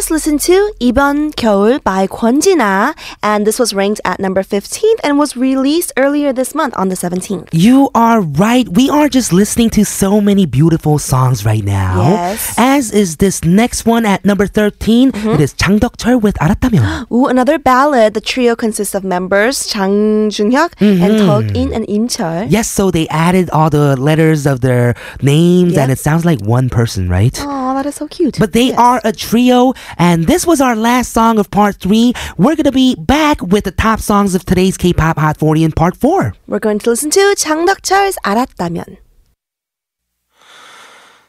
just 0.07 0.12
listened 0.12 0.39
to 0.41 0.71
이번 0.79 1.31
겨울 1.36 1.79
by 1.83 2.07
권진아, 2.07 2.93
and 3.21 3.45
this 3.45 3.59
was 3.59 3.73
ranked 3.73 3.99
at 4.05 4.19
number 4.19 4.43
15th 4.43 4.99
and 5.03 5.17
was 5.17 5.36
released 5.36 5.91
earlier 5.97 6.31
this 6.33 6.53
month 6.55 6.73
on 6.77 6.89
the 6.89 6.95
17th. 6.95 7.49
You 7.51 7.89
are 7.95 8.21
right. 8.21 8.67
We 8.69 8.89
are 8.89 9.09
just 9.09 9.33
listening 9.33 9.69
to 9.71 9.83
so 9.86 10.21
many 10.21 10.45
beautiful 10.45 10.99
songs 10.99 11.45
right 11.45 11.63
now. 11.63 12.01
Yes. 12.01 12.53
As 12.57 12.91
is 12.91 13.17
this 13.17 13.43
next 13.43 13.86
one 13.86 14.05
at 14.05 14.23
number 14.25 14.47
13. 14.47 15.12
It 15.13 15.41
is 15.41 15.53
장덕철 15.55 16.21
with 16.21 16.36
알았다면. 16.39 17.07
Ooh, 17.12 17.27
another 17.27 17.57
ballad. 17.57 18.13
The 18.13 18.21
trio 18.21 18.55
consists 18.55 18.93
of 18.95 19.03
members 19.03 19.65
Chang 19.67 20.29
Jung-hyuk 20.29 20.73
and 20.79 21.17
Tug 21.17 21.55
In 21.55 21.73
and 21.73 21.86
Im 21.89 22.07
Chul. 22.07 22.47
Yes, 22.49 22.67
so 22.69 22.91
they 22.91 23.07
added 23.09 23.49
all 23.49 23.69
the 23.69 23.95
letters 23.99 24.45
of 24.45 24.62
their 24.62 24.95
names 25.21 25.77
and 25.77 25.89
Yeah. 25.89 25.93
it 25.93 25.99
sounds 25.99 26.25
like 26.25 26.41
one 26.41 26.69
person, 26.69 27.09
right? 27.09 27.33
Oh, 27.43 27.73
that 27.75 27.86
is 27.86 27.95
so 27.95 28.07
cute. 28.07 28.38
But 28.39 28.53
they 28.53 28.69
Yes. 28.73 28.77
are 28.77 29.01
a 29.03 29.12
trio, 29.12 29.73
and 29.97 30.25
this 30.27 30.45
was 30.45 30.62
our 30.62 30.75
last 30.75 31.12
song 31.13 31.39
of 31.39 31.49
part 31.51 31.77
three. 31.77 32.13
We're 32.38 32.55
gonna 32.55 32.71
be 32.71 32.95
back 32.95 33.41
with 33.41 33.63
the 33.65 33.71
top 33.71 33.99
songs 33.99 34.36
of 34.36 34.45
today's 34.45 34.77
K-pop 34.77 35.17
Hot 35.17 35.38
40 35.38 35.63
in 35.63 35.71
part 35.71 35.95
four. 35.97 36.33
We're 36.47 36.59
going 36.59 36.79
to 36.79 36.89
listen 36.89 37.09
to 37.12 37.19
장덕철's 37.36 38.17
알았다면. 38.23 38.97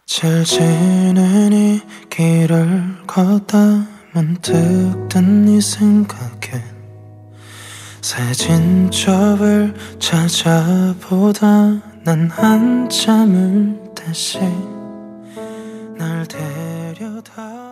잘 0.06 0.44
지내니 0.44 1.80
길을 2.10 3.06
걷다 3.06 3.86
문득 4.12 4.52
든 5.08 5.44
네 5.46 5.60
생각에 5.60 6.62
사진첩을 8.02 9.74
찾아보다 9.98 11.46
난 12.04 12.28
한참을 12.30 13.80
다시 13.94 14.38
날 15.96 16.26
데려다 16.28 17.67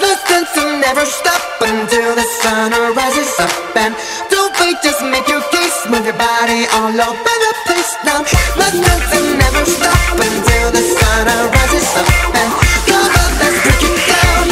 Listen 0.00 0.44
to 0.54 0.80
never 0.80 1.04
stop 1.06 1.42
until 1.60 2.14
the 2.14 2.26
sun 2.42 2.72
rises 2.94 3.32
up 3.40 3.76
and 3.76 3.94
don't 4.30 4.52
wait, 4.60 4.76
just 4.82 5.02
make 5.02 5.28
your 5.28 5.40
case, 5.52 5.86
move 5.88 6.04
your 6.04 6.18
body 6.18 6.66
all 6.72 6.90
over 6.90 7.36
the 7.44 7.52
place 7.66 7.92
now. 8.04 8.20
Listen 8.56 8.82
to 8.82 9.20
never 9.38 9.64
stop 9.64 10.12
until 10.12 10.66
the 10.72 10.84
sun 10.96 11.26
rises 11.56 11.88
up 11.96 12.08
and 12.40 12.50
come 12.88 13.12
on, 13.22 13.30
let's 13.40 13.58
break 13.64 13.82
it 13.88 13.96
down. 14.10 14.44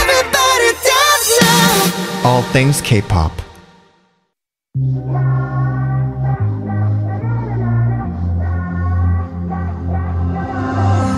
Everybody 0.00 0.70
dance 0.88 1.30
now. 1.42 2.28
All 2.28 2.42
things 2.52 2.80
K-pop. 2.80 3.32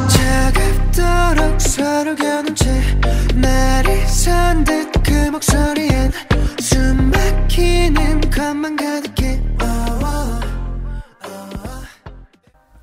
차갑도록 0.09 1.61
서로 1.61 2.15
겨눈 2.15 2.55
채 2.55 2.86
말이 3.48 4.06
산듯 4.08 4.92
그 5.04 5.12
목소리엔 5.32 6.12
숨 6.60 7.12
막히는 7.12 8.30
것만 8.30 8.76
가득해 8.76 9.42
oh, 9.62 10.04
oh. 10.04 10.37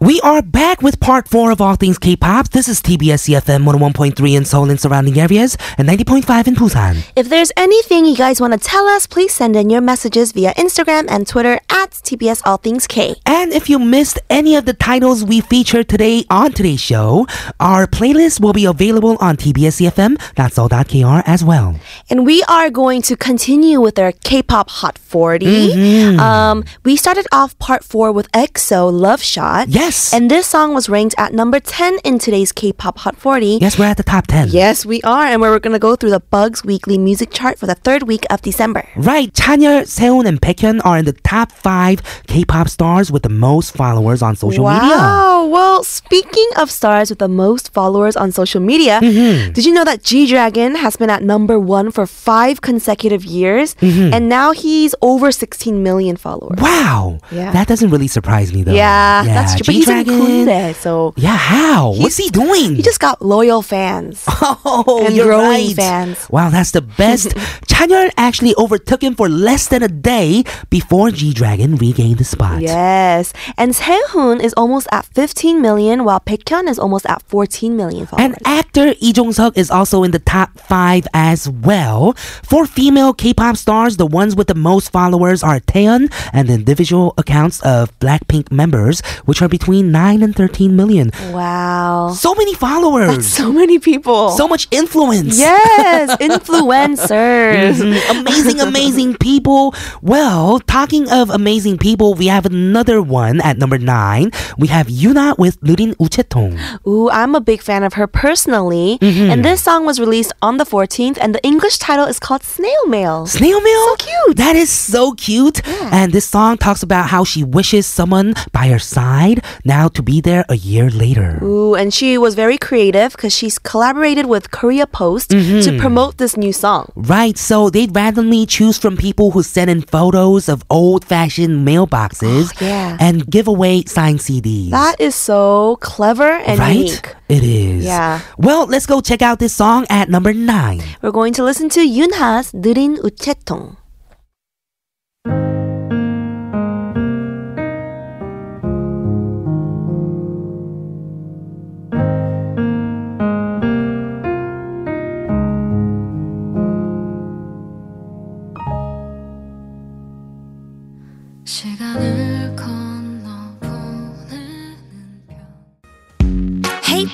We 0.04 0.20
are 0.20 0.42
back 0.42 0.82
with 0.82 1.00
part 1.00 1.28
four 1.28 1.50
of 1.50 1.62
All 1.62 1.76
Things 1.76 1.96
K-pop. 1.96 2.50
This 2.50 2.68
is 2.68 2.82
TBS 2.82 3.26
EFM 3.26 3.64
101.3 3.64 4.36
in 4.36 4.44
Seoul 4.44 4.68
and 4.68 4.78
surrounding 4.78 5.18
areas 5.18 5.56
and 5.78 5.88
90.5 5.88 6.46
in 6.46 6.54
Busan. 6.54 7.10
If 7.16 7.30
there's 7.30 7.50
anything 7.56 8.04
you 8.04 8.14
guys 8.14 8.38
want 8.38 8.52
to 8.52 8.58
tell 8.58 8.86
us, 8.86 9.06
please 9.06 9.32
send 9.32 9.56
in 9.56 9.70
your 9.70 9.80
messages 9.80 10.32
via 10.32 10.52
Instagram 10.56 11.06
and 11.08 11.26
Twitter 11.26 11.58
at 11.70 11.92
TBS 11.92 12.42
All 12.44 12.58
Things 12.58 12.86
K. 12.86 13.14
And 13.24 13.50
if 13.54 13.70
you 13.70 13.78
missed 13.78 14.18
any 14.28 14.56
of 14.56 14.66
the 14.66 14.74
titles 14.74 15.24
we 15.24 15.40
featured 15.40 15.88
today 15.88 16.26
on 16.28 16.52
today's 16.52 16.82
show, 16.82 17.26
our 17.58 17.86
playlist 17.86 18.40
will 18.40 18.52
be 18.52 18.66
available 18.66 19.16
on 19.22 19.38
tbsefm.so.kr 19.38 21.22
as 21.24 21.42
well. 21.42 21.80
And 22.10 22.26
we 22.26 22.42
are 22.42 22.68
going 22.68 23.00
to 23.08 23.16
continue 23.16 23.80
with 23.80 23.98
our 23.98 24.12
K-pop 24.12 24.68
Hot 24.68 24.98
40. 24.98 25.46
Mm-hmm. 25.46 26.20
Um, 26.20 26.64
we 26.84 26.94
started 26.96 27.26
off 27.32 27.58
part 27.58 27.82
four 27.82 28.12
with 28.12 28.30
EXO 28.32 28.92
Love 28.92 29.22
Shot. 29.22 29.68
Yes. 29.68 29.93
And 30.12 30.30
this 30.30 30.46
song 30.46 30.74
was 30.74 30.88
ranked 30.88 31.14
at 31.18 31.32
number 31.32 31.60
10 31.60 31.98
in 32.04 32.18
today's 32.18 32.52
K-pop 32.52 32.98
Hot 32.98 33.16
40. 33.16 33.58
Yes, 33.60 33.78
we're 33.78 33.84
at 33.86 33.96
the 33.96 34.02
top 34.02 34.26
10. 34.26 34.48
Yes, 34.48 34.84
we 34.84 35.00
are. 35.02 35.24
And 35.26 35.40
we're 35.40 35.58
going 35.58 35.72
to 35.72 35.78
go 35.78 35.94
through 35.96 36.10
the 36.10 36.20
Bugs 36.20 36.64
Weekly 36.64 36.98
Music 36.98 37.30
Chart 37.32 37.58
for 37.58 37.66
the 37.66 37.74
third 37.76 38.04
week 38.04 38.24
of 38.30 38.42
December. 38.42 38.88
Right, 38.96 39.32
Chanyeol, 39.32 39.82
Sehun, 39.82 40.26
and 40.26 40.40
Baekhyun 40.40 40.80
are 40.84 40.98
in 40.98 41.04
the 41.04 41.12
top 41.12 41.52
five 41.52 42.02
K-pop 42.26 42.68
stars 42.68 43.10
with 43.12 43.22
the 43.22 43.28
most 43.28 43.74
followers 43.74 44.22
on 44.22 44.36
social 44.36 44.64
media. 44.68 44.88
Wow. 44.96 45.46
Well, 45.46 45.84
speaking 45.84 46.48
of 46.56 46.70
stars 46.70 47.10
with 47.10 47.18
the 47.20 47.28
most 47.28 47.72
followers 47.72 48.16
on 48.16 48.32
social 48.32 48.60
media, 48.60 49.00
Mm-hmm. 49.02 49.52
did 49.52 49.64
you 49.64 49.72
know 49.72 49.84
that 49.84 50.02
G 50.02 50.26
Dragon 50.26 50.74
has 50.76 50.96
been 50.96 51.10
at 51.10 51.22
number 51.22 51.58
one 51.58 51.90
for 51.90 52.06
five 52.06 52.60
consecutive 52.62 53.24
years? 53.24 53.74
Mm-hmm. 53.76 54.12
And 54.14 54.28
now 54.28 54.52
he's 54.52 54.94
over 55.02 55.30
16 55.30 55.82
million 55.82 56.16
followers. 56.16 56.58
Wow, 56.60 57.18
Yeah. 57.30 57.52
that 57.52 57.68
doesn't 57.68 57.90
really 57.90 58.08
surprise 58.08 58.52
me 58.52 58.62
though. 58.62 58.72
Yeah, 58.72 59.22
that's 59.24 59.54
true. 59.54 59.64
But 59.66 59.74
he's 59.86 59.88
in 59.88 60.04
G-Dragon. 60.04 60.46
Kunde, 60.46 60.74
so 60.74 61.12
Yeah, 61.16 61.36
how? 61.36 61.92
What's 61.92 62.16
he 62.16 62.28
doing? 62.30 62.76
he 62.76 62.82
just 62.82 63.00
got 63.00 63.20
loyal 63.22 63.62
fans. 63.62 64.24
Oh, 64.66 65.02
and 65.06 65.14
you're 65.14 65.26
growing 65.26 65.66
right. 65.68 65.76
fans. 65.76 66.28
Wow, 66.30 66.48
that's 66.50 66.70
the 66.72 66.80
best. 66.82 67.28
Chanyeol 67.68 68.10
actually 68.16 68.54
overtook 68.56 69.02
him 69.02 69.14
for 69.14 69.28
less 69.28 69.68
than 69.68 69.82
a 69.82 69.88
day 69.88 70.44
before 70.70 71.10
G 71.10 71.32
Dragon 71.32 71.76
regained 71.76 72.18
the 72.18 72.24
spot. 72.24 72.60
Yes. 72.60 73.32
And 73.56 73.72
Sehun 73.72 74.42
is 74.42 74.52
almost 74.54 74.86
at 74.92 75.06
15 75.06 75.60
million, 75.60 76.04
while 76.04 76.20
Baekhyun 76.20 76.68
is 76.68 76.78
almost 76.78 77.06
at 77.06 77.22
14 77.22 77.76
million 77.76 78.06
followers. 78.06 78.36
And 78.36 78.46
actor 78.46 78.94
Lee 79.00 79.12
Jong-suk 79.12 79.56
is 79.56 79.70
also 79.70 80.02
in 80.02 80.10
the 80.12 80.18
top 80.18 80.58
five 80.60 81.06
as 81.14 81.48
well. 81.48 82.12
For 82.42 82.66
female 82.66 83.12
K-pop 83.14 83.56
stars, 83.56 83.96
the 83.96 84.06
ones 84.06 84.36
with 84.36 84.46
the 84.48 84.54
most 84.54 84.90
followers 84.92 85.42
are 85.42 85.60
Taeyeon 85.60 86.12
and 86.32 86.48
the 86.48 86.54
individual 86.54 87.14
accounts 87.18 87.60
of 87.62 87.96
Blackpink 87.98 88.50
members, 88.52 89.00
which 89.24 89.40
are 89.42 89.48
between 89.48 89.63
between 89.64 89.90
9 89.90 90.22
and 90.22 90.36
13 90.36 90.76
million. 90.76 91.10
Wow. 91.32 92.12
So 92.12 92.34
many 92.34 92.52
followers. 92.52 93.08
That's 93.08 93.26
so 93.26 93.50
many 93.50 93.78
people. 93.78 94.28
So 94.36 94.46
much 94.46 94.68
influence. 94.70 95.38
Yes, 95.38 96.14
influencers. 96.20 97.80
mm-hmm. 97.80 98.18
Amazing, 98.18 98.60
amazing 98.60 99.16
people. 99.16 99.74
Well, 100.02 100.60
talking 100.60 101.08
of 101.08 101.30
amazing 101.30 101.78
people, 101.78 102.12
we 102.12 102.26
have 102.26 102.44
another 102.44 103.00
one 103.00 103.40
at 103.40 103.56
number 103.56 103.78
9. 103.78 104.30
We 104.58 104.68
have 104.68 104.90
Yunha 104.90 105.36
with 105.38 105.58
Lurin 105.62 105.96
Uchetong. 105.96 106.60
Ooh, 106.86 107.08
I'm 107.08 107.34
a 107.34 107.40
big 107.40 107.62
fan 107.62 107.84
of 107.84 107.94
her 107.94 108.06
personally. 108.06 108.98
Mm-hmm. 109.00 109.30
And 109.30 109.42
this 109.42 109.62
song 109.62 109.86
was 109.86 109.98
released 109.98 110.34
on 110.42 110.58
the 110.58 110.64
14th, 110.64 111.16
and 111.22 111.34
the 111.34 111.42
English 111.42 111.78
title 111.78 112.04
is 112.04 112.20
called 112.20 112.42
Snail 112.42 112.86
Mail. 112.86 113.24
Snail 113.26 113.62
Mail? 113.62 113.84
So 113.86 113.96
cute. 113.96 114.36
That 114.36 114.56
is 114.56 114.68
so 114.68 115.12
cute. 115.12 115.66
Yeah. 115.66 115.88
And 116.04 116.12
this 116.12 116.26
song 116.26 116.58
talks 116.58 116.82
about 116.82 117.08
how 117.08 117.24
she 117.24 117.42
wishes 117.42 117.86
someone 117.86 118.34
by 118.52 118.68
her 118.68 118.78
side 118.78 119.42
now 119.63 119.87
to 119.89 120.01
be 120.01 120.21
there 120.21 120.45
a 120.49 120.55
year 120.57 120.89
later. 120.89 121.37
Ooh, 121.43 121.75
and 121.75 121.93
she 121.93 122.17
was 122.17 122.33
very 122.33 122.57
creative 122.57 123.11
because 123.13 123.33
she's 123.35 123.59
collaborated 123.59 124.25
with 124.25 124.49
Korea 124.49 124.87
Post 124.87 125.29
Mm-hmm. 125.29 125.61
to 125.61 125.77
promote 125.77 126.17
this 126.17 126.35
new 126.37 126.51
song. 126.53 126.89
Right, 126.95 127.37
so 127.37 127.69
they 127.69 127.85
randomly 127.85 128.45
choose 128.45 128.77
from 128.77 128.97
people 128.97 129.31
who 129.31 129.43
send 129.43 129.69
in 129.69 129.81
photos 129.81 130.49
of 130.49 130.63
old 130.69 131.05
fashioned 131.05 131.67
mailboxes 131.67 132.49
Oh, 132.49 132.65
yeah. 132.65 132.97
and 132.99 133.29
give 133.29 133.47
away 133.47 133.83
signed 133.85 134.19
CDs. 134.19 134.71
That 134.71 134.95
is 134.99 135.13
so 135.13 135.77
clever 135.81 136.31
and 136.47 136.59
right? 136.59 136.75
unique. 136.75 137.15
It 137.27 137.43
is. 137.43 137.85
Yeah. 137.85 138.21
Well, 138.37 138.65
let's 138.65 138.85
go 138.85 139.01
check 139.01 139.21
out 139.21 139.37
this 139.39 139.53
song 139.53 139.85
at 139.89 140.09
number 140.09 140.33
nine. 140.33 140.81
We're 141.01 141.11
going 141.11 141.33
to 141.33 141.43
listen 141.43 141.69
to 141.77 141.81
Yunha's 141.81 142.51
느린 142.53 142.97
우체통. 143.03 143.75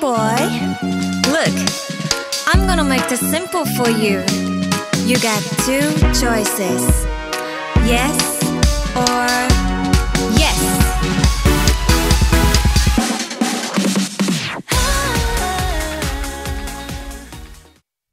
Boy, 0.01 0.17
look, 1.29 1.55
I'm 2.47 2.67
gonna 2.67 2.85
make 2.85 3.07
this 3.09 3.21
simple 3.21 3.67
for 3.67 3.91
you. 3.91 4.25
You 5.05 5.19
got 5.19 5.43
two 5.67 5.91
choices. 6.19 7.05
Yes 7.85 8.17
or 8.97 9.70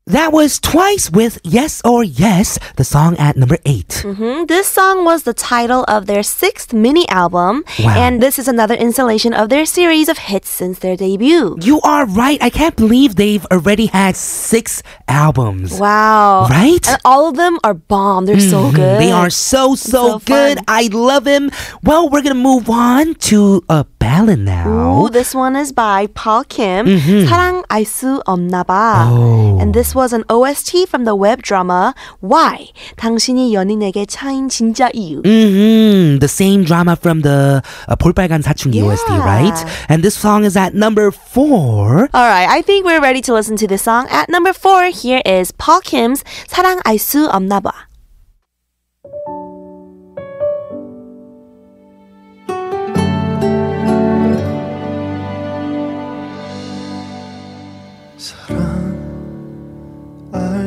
That 0.08 0.32
was 0.32 0.58
Twice 0.60 1.12
with 1.12 1.38
Yes 1.44 1.82
or 1.84 2.02
Yes, 2.02 2.58
the 2.78 2.86
song 2.86 3.18
at 3.18 3.36
number 3.36 3.58
8 3.66 4.06
Hmm, 4.08 4.46
This 4.46 4.66
song 4.68 5.04
was 5.04 5.24
the 5.24 5.34
title 5.34 5.84
of 5.90 6.06
their 6.06 6.24
sixth 6.24 6.72
mini 6.72 7.04
album, 7.10 7.66
Wow. 7.84 7.92
and 7.98 8.24
this 8.24 8.40
is 8.40 8.48
another 8.48 8.74
installation 8.76 9.34
of 9.34 9.50
their 9.50 9.66
series 9.66 10.08
of 10.08 10.18
hits 10.18 10.48
since 10.50 10.80
their 10.80 10.96
debut. 10.96 11.58
You 11.62 11.82
are 11.82 12.06
right. 12.06 12.42
I 12.42 12.50
can't 12.50 12.78
believe 12.78 13.16
they've 13.18 13.46
already 13.52 13.88
had 13.88 14.16
six 14.16 14.82
albums. 15.10 15.78
Wow. 15.78 16.48
Right? 16.50 16.88
And 16.88 17.00
all 17.04 17.28
of 17.28 17.36
them 17.36 17.60
are 17.66 17.74
bomb. 17.74 18.28
They're 18.28 18.40
so 18.40 18.72
Mhm. 18.72 18.76
good. 18.76 19.02
They 19.02 19.12
are 19.12 19.30
so, 19.30 19.76
so, 19.76 19.92
So 19.92 20.20
good. 20.24 20.58
fun. 20.60 20.66
I 20.70 20.88
love 20.94 21.26
them. 21.26 21.52
Well, 21.84 22.08
we're 22.08 22.22
going 22.24 22.36
to 22.36 22.42
move 22.52 22.70
on 22.70 23.16
to 23.28 23.62
a 23.68 23.84
ballad 23.99 24.41
now. 24.45 24.69
Ooh, 25.01 25.09
this 25.09 25.33
one 25.35 25.57
is 25.57 25.73
by 25.73 26.07
Paul 26.13 26.45
Kim. 26.45 26.85
사랑 27.25 27.65
알 27.73 27.85
수 27.89 28.21
없나 28.27 28.63
봐. 28.63 29.09
Mm-hmm. 29.09 29.17
Oh. 29.17 29.59
And 29.61 29.73
this 29.73 29.95
was 29.95 30.13
an 30.13 30.25
OST 30.29 30.85
from 30.89 31.05
the 31.09 31.17
web 31.17 31.41
drama 31.43 31.95
Why? 32.21 32.69
당신이 32.97 33.55
연인에게 33.55 34.05
차인 34.07 34.49
진짜 34.49 34.91
이유. 34.93 35.23
hmm 35.25 36.19
The 36.21 36.29
same 36.29 36.65
drama 36.65 36.95
from 36.97 37.23
the 37.23 37.63
uh, 37.89 37.97
볼빨간 37.97 38.43
사춘기 38.43 38.83
OST, 38.83 39.09
Yeah. 39.09 39.25
right? 39.25 39.59
And 39.89 40.03
this 40.05 40.15
song 40.15 40.45
is 40.45 40.57
at 40.57 40.75
number 40.75 41.11
four. 41.11 42.09
All 42.13 42.29
right, 42.29 42.49
I 42.49 42.61
think 42.63 42.85
we're 42.85 43.01
ready 43.01 43.23
to 43.23 43.33
listen 43.33 43.57
to 43.57 43.67
this 43.67 43.83
song. 43.83 44.07
At 44.11 44.29
number 44.29 44.53
four, 44.53 44.91
here 44.93 45.23
is 45.25 45.53
Paul 45.57 45.81
Kim's 45.81 46.23
사랑 46.49 46.81
알 46.85 46.99
수 47.01 47.29
없나 47.33 47.61
봐. 47.61 47.73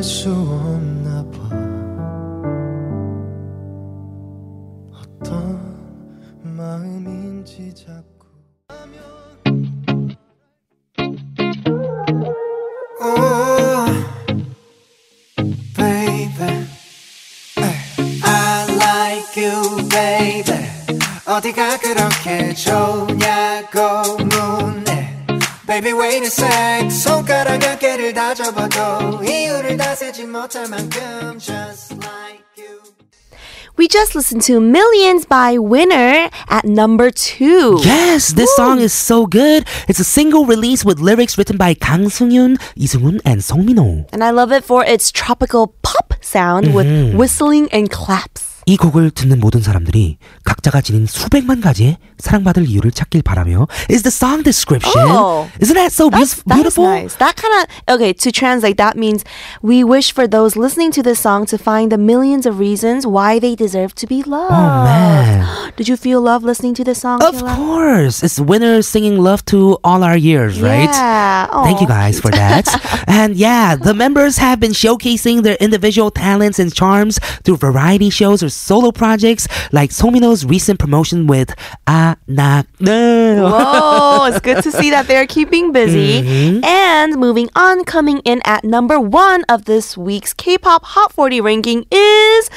알 0.00 0.02
수 0.02 0.30
없나 0.30 1.22
봐. 1.30 1.50
어떤 4.94 5.60
마음인지 6.42 7.74
자꾸 7.74 8.08
Oh, 13.02 13.90
어디가 21.26 21.78
그렇게 21.78 22.54
좋냐고 22.54 24.16
묻네 24.16 25.00
Baby 25.70 25.92
wait 25.92 26.24
a 26.24 26.26
sec. 26.26 26.90
손가락 26.90 27.60
몇 27.60 27.78
개를 27.78 28.12
다 28.12 28.34
접어도 28.34 29.22
We 33.76 33.88
just 33.88 34.14
listened 34.14 34.42
to 34.42 34.60
Millions 34.60 35.24
by 35.24 35.56
Winner 35.56 36.28
at 36.48 36.66
number 36.66 37.10
two. 37.10 37.80
Yes, 37.80 38.34
this 38.34 38.54
song 38.54 38.80
is 38.80 38.92
so 38.92 39.24
good. 39.24 39.64
It's 39.88 39.98
a 39.98 40.04
single 40.04 40.44
release 40.44 40.84
with 40.84 41.00
lyrics 41.00 41.38
written 41.38 41.56
by 41.56 41.72
Kang 41.72 42.10
Seung-yoon 42.10 42.60
Lee 42.76 43.20
and 43.24 43.42
Song 43.42 43.64
Min 43.64 44.04
And 44.12 44.22
I 44.22 44.30
love 44.30 44.52
it 44.52 44.62
for 44.62 44.84
its 44.84 45.10
tropical 45.10 45.68
pop 45.80 46.12
sound 46.20 46.66
mm-hmm. 46.66 46.76
with 46.76 47.14
whistling 47.16 47.72
and 47.72 47.88
claps. 47.90 48.50
이 48.66 48.76
곡을 48.76 49.10
듣는 49.10 49.40
모든 49.40 49.62
사람들이 49.62 50.18
각자가 50.44 50.80
지닌 50.80 51.06
수백만 51.06 51.60
가지의 51.60 51.96
사랑받을 52.20 52.68
이유를 52.68 52.90
찾길 52.92 53.22
바라며 53.22 53.66
is 53.88 54.02
the 54.02 54.10
song 54.10 54.42
description. 54.42 55.06
Oh, 55.08 55.48
Isn't 55.60 55.74
that 55.76 55.92
so 55.92 56.10
that's, 56.10 56.42
beautiful? 56.42 56.84
That 56.84 57.04
is 57.04 57.14
nice. 57.14 57.14
That 57.18 57.36
kind 57.36 57.54
of 57.64 57.94
okay 57.96 58.12
to 58.12 58.30
translate 58.32 58.76
that 58.76 58.96
means 58.96 59.24
we 59.62 59.82
wish 59.84 60.12
for 60.12 60.26
those 60.28 60.56
listening 60.56 60.90
to 60.92 61.02
this 61.02 61.18
song 61.20 61.46
to 61.46 61.58
find 61.58 61.90
the 61.92 61.98
millions 61.98 62.46
of 62.46 62.58
reasons 62.58 63.06
why 63.06 63.38
they 63.38 63.54
deserve 63.54 63.94
to 63.96 64.06
be 64.06 64.22
loved. 64.22 64.52
Oh 64.52 64.84
man, 64.84 65.72
did 65.76 65.88
you 65.88 65.96
feel 65.96 66.20
love 66.20 66.42
listening 66.44 66.74
to 66.74 66.84
this 66.84 67.00
song? 67.00 67.22
Of 67.22 67.38
Killa? 67.38 67.54
course, 67.56 68.22
it's 68.22 68.38
winner 68.40 68.82
singing 68.82 69.18
love 69.18 69.44
to 69.46 69.78
all 69.84 70.02
our 70.02 70.16
years, 70.16 70.60
right? 70.60 70.90
Yeah. 70.90 71.46
Thank 71.64 71.80
you 71.80 71.86
guys 71.88 72.20
for 72.20 72.30
that. 72.30 72.68
and 73.08 73.36
yeah, 73.36 73.76
the 73.76 73.94
members 73.94 74.38
have 74.38 74.60
been 74.60 74.72
showcasing 74.72 75.42
their 75.42 75.56
individual 75.60 76.10
talents 76.10 76.58
and 76.58 76.72
charms 76.74 77.18
through 77.44 77.56
variety 77.56 78.10
shows 78.10 78.42
or 78.42 78.48
solo 78.48 78.90
projects, 78.92 79.48
like 79.72 79.90
Song 79.92 80.12
Mino's 80.12 80.44
recent 80.44 80.78
promotion 80.78 81.26
with. 81.26 81.54
Uh, 81.86 82.09
knock, 82.26 82.66
knock. 82.80 83.52
Whoa, 83.52 84.24
it's 84.28 84.40
good 84.40 84.62
to 84.62 84.72
see 84.72 84.90
that 84.90 85.06
they're 85.06 85.26
keeping 85.26 85.72
busy. 85.72 86.22
Mm-hmm. 86.22 86.64
And 86.64 87.16
moving 87.16 87.48
on, 87.54 87.84
coming 87.84 88.20
in 88.24 88.40
at 88.44 88.64
number 88.64 88.98
one 88.98 89.44
of 89.48 89.64
this 89.66 89.96
week's 89.96 90.32
K 90.32 90.58
pop 90.58 90.84
Hot 90.84 91.12
40 91.12 91.40
ranking 91.40 91.86
is 91.90 92.50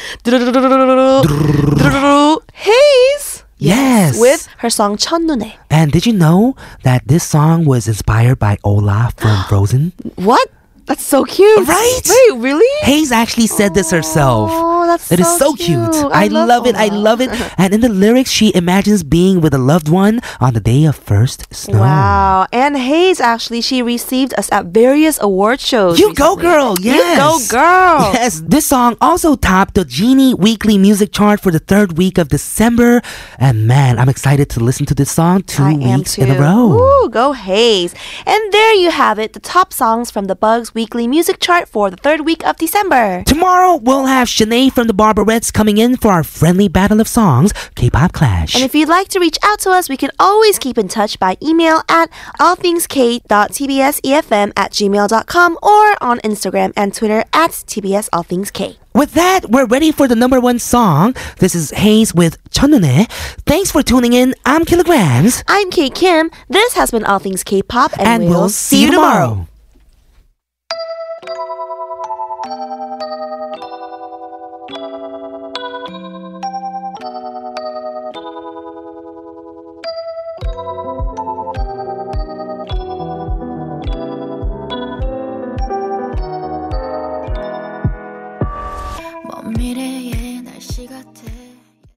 Heize. 2.54 3.44
Yes. 3.58 4.20
With 4.20 4.48
her 4.58 4.70
song 4.70 4.98
첫눈에. 4.98 5.54
And 5.70 5.92
did 5.92 6.06
you 6.06 6.14
know 6.14 6.56
that 6.84 7.08
this 7.08 7.24
song 7.24 7.64
was 7.66 7.88
inspired 7.88 8.38
by 8.38 8.58
Olaf 8.64 9.16
from 9.16 9.44
Frozen? 9.48 9.94
What? 10.16 10.50
That's 10.86 11.04
so 11.04 11.24
cute. 11.24 11.68
Right? 11.68 12.02
Wait, 12.06 12.40
really? 12.40 12.68
Heize 12.84 13.12
actually 13.12 13.48
said 13.48 13.74
this 13.74 13.90
herself. 13.92 14.50
Oh, 14.52 14.86
that's 14.86 15.12
It 15.12 15.20
is 15.20 15.28
so 15.28 15.38
so 15.38 15.54
cute. 15.56 15.92
cute. 15.94 16.12
I, 16.12 16.26
I 16.26 16.28
love 16.28 16.48
love, 16.50 16.68
it. 16.68 16.76
I 16.76 16.88
love 16.88 17.22
it. 17.22 17.30
And 17.58 17.74
in 17.74 17.82
the 17.82 17.90
lyrics, 17.90 18.30
she 18.32 18.54
imagines 18.56 19.04
being 19.04 19.40
with 19.40 19.54
a 19.54 19.58
loved 19.58 19.88
one 19.88 20.20
on 20.42 20.54
the 20.54 20.60
day 20.60 20.84
of 20.86 20.96
first 20.96 21.54
snow. 21.54 21.80
Wow. 21.80 22.48
And 22.52 22.76
Heize 22.76 23.20
actually, 23.22 23.62
she 23.62 23.82
received 23.82 24.34
us 24.38 24.52
at 24.52 24.66
various 24.68 25.22
award 25.22 25.62
shows. 25.62 26.00
You 26.00 26.14
go, 26.14 26.36
girl. 26.36 26.76
Yes. 26.82 26.98
You 26.98 27.24
go, 27.24 27.40
girl. 27.62 28.12
Yes. 28.14 28.42
This 28.46 28.66
song 28.66 28.98
also 29.00 29.36
topped 29.36 29.76
the 29.76 29.86
Genie 29.86 30.34
Weekly 30.34 30.78
Music 30.78 31.12
Chart 31.14 31.40
for 31.40 31.52
the 31.52 31.60
third 31.60 31.98
week 31.98 32.18
of 32.18 32.28
December. 32.28 33.02
And 33.38 33.68
man, 33.68 34.00
I'm 34.00 34.10
excited 34.10 34.50
to 34.52 34.60
listen 34.60 34.86
to 34.88 34.94
this 34.96 35.12
song 35.12 35.44
two 35.44 35.64
I 35.64 35.74
weeks 35.76 36.18
in 36.18 36.30
a 36.30 36.40
row. 36.40 36.74
Ooh, 36.74 37.10
go 37.10 37.34
Heize. 37.34 37.94
And 38.26 38.52
there 38.52 38.74
you 38.76 38.92
have 38.92 39.18
it, 39.20 39.32
the 39.34 39.40
top 39.40 39.72
songs 39.72 40.12
from 40.12 40.26
the 40.26 40.36
Bugs 40.36 40.73
Weekly 40.74 41.08
music 41.08 41.40
chart 41.40 41.70
for 41.70 41.92
the 41.92 41.98
third 41.98 42.22
week 42.22 42.44
of 42.46 42.58
December. 42.58 43.24
Tomorrow, 43.26 43.76
we'll 43.76 44.08
have 44.08 44.28
Shinae 44.28 44.72
from 44.72 44.88
the 44.88 44.94
Barberettes 44.94 45.54
coming 45.54 45.78
in 45.78 45.98
for 45.98 46.12
our 46.12 46.24
friendly 46.24 46.68
battle 46.68 47.00
of 47.00 47.08
songs, 47.08 47.54
K-Pop 47.76 48.14
Clash. 48.14 48.56
And 48.56 48.64
if 48.64 48.74
you'd 48.74 48.90
like 48.90 49.10
to 49.10 49.20
reach 49.20 49.38
out 49.44 49.60
to 49.60 49.70
us, 49.70 49.88
we 49.88 49.98
can 49.98 50.10
always 50.20 50.58
keep 50.58 50.80
in 50.80 50.88
touch 50.88 51.20
by 51.20 51.38
email 51.44 51.84
at 51.88 52.10
allthingsk.tbsefm 52.40 54.54
at 54.58 54.72
gmail.com 54.72 55.58
or 55.62 56.04
on 56.04 56.18
Instagram 56.20 56.74
and 56.76 56.94
Twitter 56.94 57.24
at 57.34 57.52
tbsallthingsk. 57.52 58.78
With 58.96 59.14
that, 59.14 59.50
we're 59.50 59.66
ready 59.66 59.92
for 59.92 60.08
the 60.08 60.16
number 60.16 60.40
one 60.40 60.60
song. 60.60 61.16
This 61.40 61.56
is 61.56 61.72
Heize 61.72 62.14
with 62.14 62.38
첫눈에. 62.52 63.10
Thanks 63.46 63.72
for 63.72 63.82
tuning 63.82 64.14
in. 64.14 64.36
I'm 64.46 64.66
Kilograms. 64.66 65.44
I'm 65.48 65.72
Kate 65.72 65.96
Kim. 65.96 66.30
This 66.50 66.74
has 66.74 66.92
been 66.92 67.04
All 67.04 67.18
Things 67.20 67.44
K-Pop, 67.44 67.94
and, 67.98 68.08
and 68.08 68.24
we'll, 68.26 68.42
we'll, 68.42 68.50
see 68.50 68.84
you 68.84 68.92
tomorrow. 68.92 69.30
tomorrow. 69.30 69.48